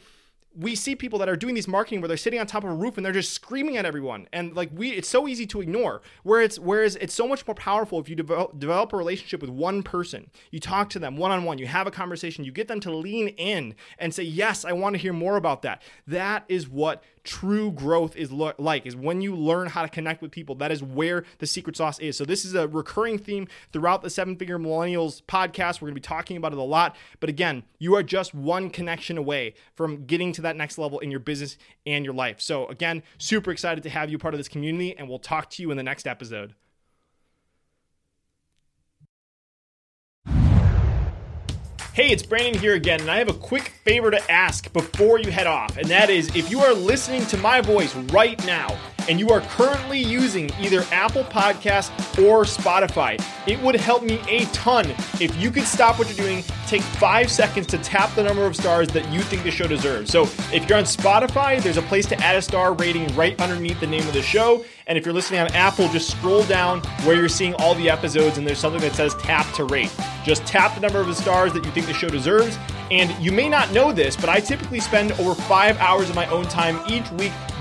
we 0.56 0.74
see 0.74 0.96
people 0.96 1.18
that 1.18 1.28
are 1.28 1.36
doing 1.36 1.54
these 1.54 1.68
marketing 1.68 2.00
where 2.00 2.08
they're 2.08 2.16
sitting 2.16 2.40
on 2.40 2.46
top 2.46 2.64
of 2.64 2.70
a 2.70 2.74
roof 2.74 2.96
and 2.96 3.04
they're 3.04 3.12
just 3.12 3.32
screaming 3.32 3.76
at 3.76 3.84
everyone. 3.84 4.26
And 4.32 4.56
like 4.56 4.70
we 4.74 4.90
it's 4.90 5.08
so 5.08 5.28
easy 5.28 5.46
to 5.46 5.60
ignore. 5.60 6.02
Where 6.22 6.40
it's 6.40 6.58
whereas 6.58 6.96
it's 6.96 7.14
so 7.14 7.28
much 7.28 7.46
more 7.46 7.54
powerful 7.54 8.00
if 8.00 8.08
you 8.08 8.16
develop, 8.16 8.58
develop 8.58 8.92
a 8.92 8.96
relationship 8.96 9.40
with 9.40 9.50
one 9.50 9.82
person. 9.82 10.30
You 10.50 10.58
talk 10.58 10.90
to 10.90 10.98
them 10.98 11.16
one-on-one. 11.16 11.58
You 11.58 11.66
have 11.66 11.86
a 11.86 11.90
conversation. 11.90 12.44
You 12.44 12.52
get 12.52 12.68
them 12.68 12.80
to 12.80 12.90
lean 12.92 13.28
in 13.28 13.74
and 13.98 14.12
say 14.12 14.22
yes 14.22 14.64
i 14.64 14.72
want 14.72 14.94
to 14.94 14.98
hear 14.98 15.12
more 15.12 15.36
about 15.36 15.62
that. 15.62 15.82
That 16.06 16.44
is 16.48 16.68
what 16.68 17.02
true 17.24 17.70
growth 17.70 18.16
is 18.16 18.32
lo- 18.32 18.54
like 18.58 18.86
is 18.86 18.96
when 18.96 19.20
you 19.20 19.36
learn 19.36 19.68
how 19.68 19.82
to 19.82 19.88
connect 19.88 20.22
with 20.22 20.30
people. 20.30 20.54
That 20.54 20.72
is 20.72 20.82
where 20.82 21.24
the 21.38 21.46
secret 21.46 21.76
sauce 21.76 21.98
is. 21.98 22.16
So 22.16 22.24
this 22.24 22.44
is 22.44 22.54
a 22.54 22.66
recurring 22.66 23.18
theme 23.18 23.48
throughout 23.72 24.02
the 24.02 24.08
seven 24.08 24.34
figure 24.36 24.58
millennials 24.58 25.22
podcast. 25.22 25.80
We're 25.80 25.88
going 25.88 25.96
to 25.96 26.00
be 26.00 26.08
talking 26.08 26.36
about 26.38 26.52
it 26.52 26.58
a 26.58 26.62
lot. 26.62 26.96
But 27.20 27.28
again 27.28 27.64
you 27.78 27.94
are 27.94 28.02
just 28.02 28.34
one 28.34 28.70
connection 28.70 29.18
away 29.18 29.54
from 29.74 30.06
getting 30.06 30.32
to 30.38 30.42
that 30.42 30.56
next 30.56 30.78
level 30.78 31.00
in 31.00 31.10
your 31.10 31.20
business 31.20 31.56
and 31.84 32.04
your 32.04 32.14
life. 32.14 32.40
So 32.40 32.66
again 32.68 33.02
super 33.18 33.50
excited 33.50 33.82
to 33.82 33.90
have 33.90 34.08
you 34.10 34.18
part 34.18 34.34
of 34.34 34.38
this 34.38 34.48
community 34.48 34.96
and 34.96 35.08
we'll 35.08 35.18
talk 35.18 35.50
to 35.50 35.62
you 35.62 35.70
in 35.70 35.76
the 35.76 35.82
next 35.82 36.06
episode 36.06 36.54
Hey, 41.98 42.12
it's 42.12 42.22
Brandon 42.22 42.62
here 42.62 42.74
again, 42.74 43.00
and 43.00 43.10
I 43.10 43.18
have 43.18 43.28
a 43.28 43.34
quick 43.34 43.72
favor 43.82 44.08
to 44.08 44.30
ask 44.30 44.72
before 44.72 45.18
you 45.18 45.32
head 45.32 45.48
off, 45.48 45.76
and 45.78 45.88
that 45.88 46.10
is 46.10 46.32
if 46.36 46.48
you 46.48 46.60
are 46.60 46.72
listening 46.72 47.26
to 47.26 47.36
my 47.38 47.60
voice 47.60 47.92
right 48.12 48.38
now 48.46 48.78
and 49.08 49.18
you 49.18 49.30
are 49.30 49.40
currently 49.40 49.98
using 49.98 50.48
either 50.60 50.84
Apple 50.92 51.24
Podcast 51.24 51.90
or 52.24 52.44
Spotify, 52.44 53.20
it 53.48 53.60
would 53.62 53.74
help 53.74 54.04
me 54.04 54.20
a 54.28 54.44
ton 54.52 54.88
if 55.18 55.36
you 55.36 55.50
could 55.50 55.64
stop 55.64 55.98
what 55.98 56.06
you're 56.06 56.24
doing, 56.24 56.44
take 56.68 56.82
five 56.82 57.32
seconds 57.32 57.66
to 57.66 57.78
tap 57.78 58.14
the 58.14 58.22
number 58.22 58.46
of 58.46 58.54
stars 58.54 58.86
that 58.90 59.12
you 59.12 59.20
think 59.20 59.42
the 59.42 59.50
show 59.50 59.66
deserves. 59.66 60.12
So 60.12 60.22
if 60.52 60.68
you're 60.68 60.78
on 60.78 60.84
Spotify, 60.84 61.60
there's 61.60 61.78
a 61.78 61.82
place 61.82 62.06
to 62.10 62.16
add 62.20 62.36
a 62.36 62.42
star 62.42 62.74
rating 62.74 63.12
right 63.16 63.40
underneath 63.40 63.80
the 63.80 63.88
name 63.88 64.06
of 64.06 64.12
the 64.12 64.22
show. 64.22 64.64
And 64.86 64.96
if 64.96 65.04
you're 65.04 65.14
listening 65.14 65.40
on 65.40 65.48
Apple, 65.48 65.88
just 65.88 66.12
scroll 66.12 66.44
down 66.44 66.80
where 67.02 67.16
you're 67.16 67.28
seeing 67.28 67.54
all 67.54 67.74
the 67.74 67.90
episodes 67.90 68.38
and 68.38 68.46
there's 68.46 68.60
something 68.60 68.82
that 68.82 68.94
says 68.94 69.16
tap 69.16 69.52
to 69.54 69.64
rate. 69.64 69.90
Just 70.28 70.44
tap 70.46 70.74
the 70.74 70.80
number 70.80 71.00
of 71.00 71.06
the 71.06 71.14
stars 71.14 71.54
that 71.54 71.64
you 71.64 71.70
think 71.70 71.86
the 71.86 71.94
show 71.94 72.10
deserves. 72.10 72.58
And 72.90 73.10
you 73.18 73.32
may 73.32 73.48
not 73.48 73.72
know 73.72 73.92
this, 73.92 74.14
but 74.14 74.28
I 74.28 74.40
typically 74.40 74.78
spend 74.78 75.12
over 75.12 75.34
five 75.34 75.78
hours 75.78 76.10
of 76.10 76.16
my 76.16 76.26
own 76.26 76.44
time 76.44 76.78
each 76.86 77.10
week 77.12 77.32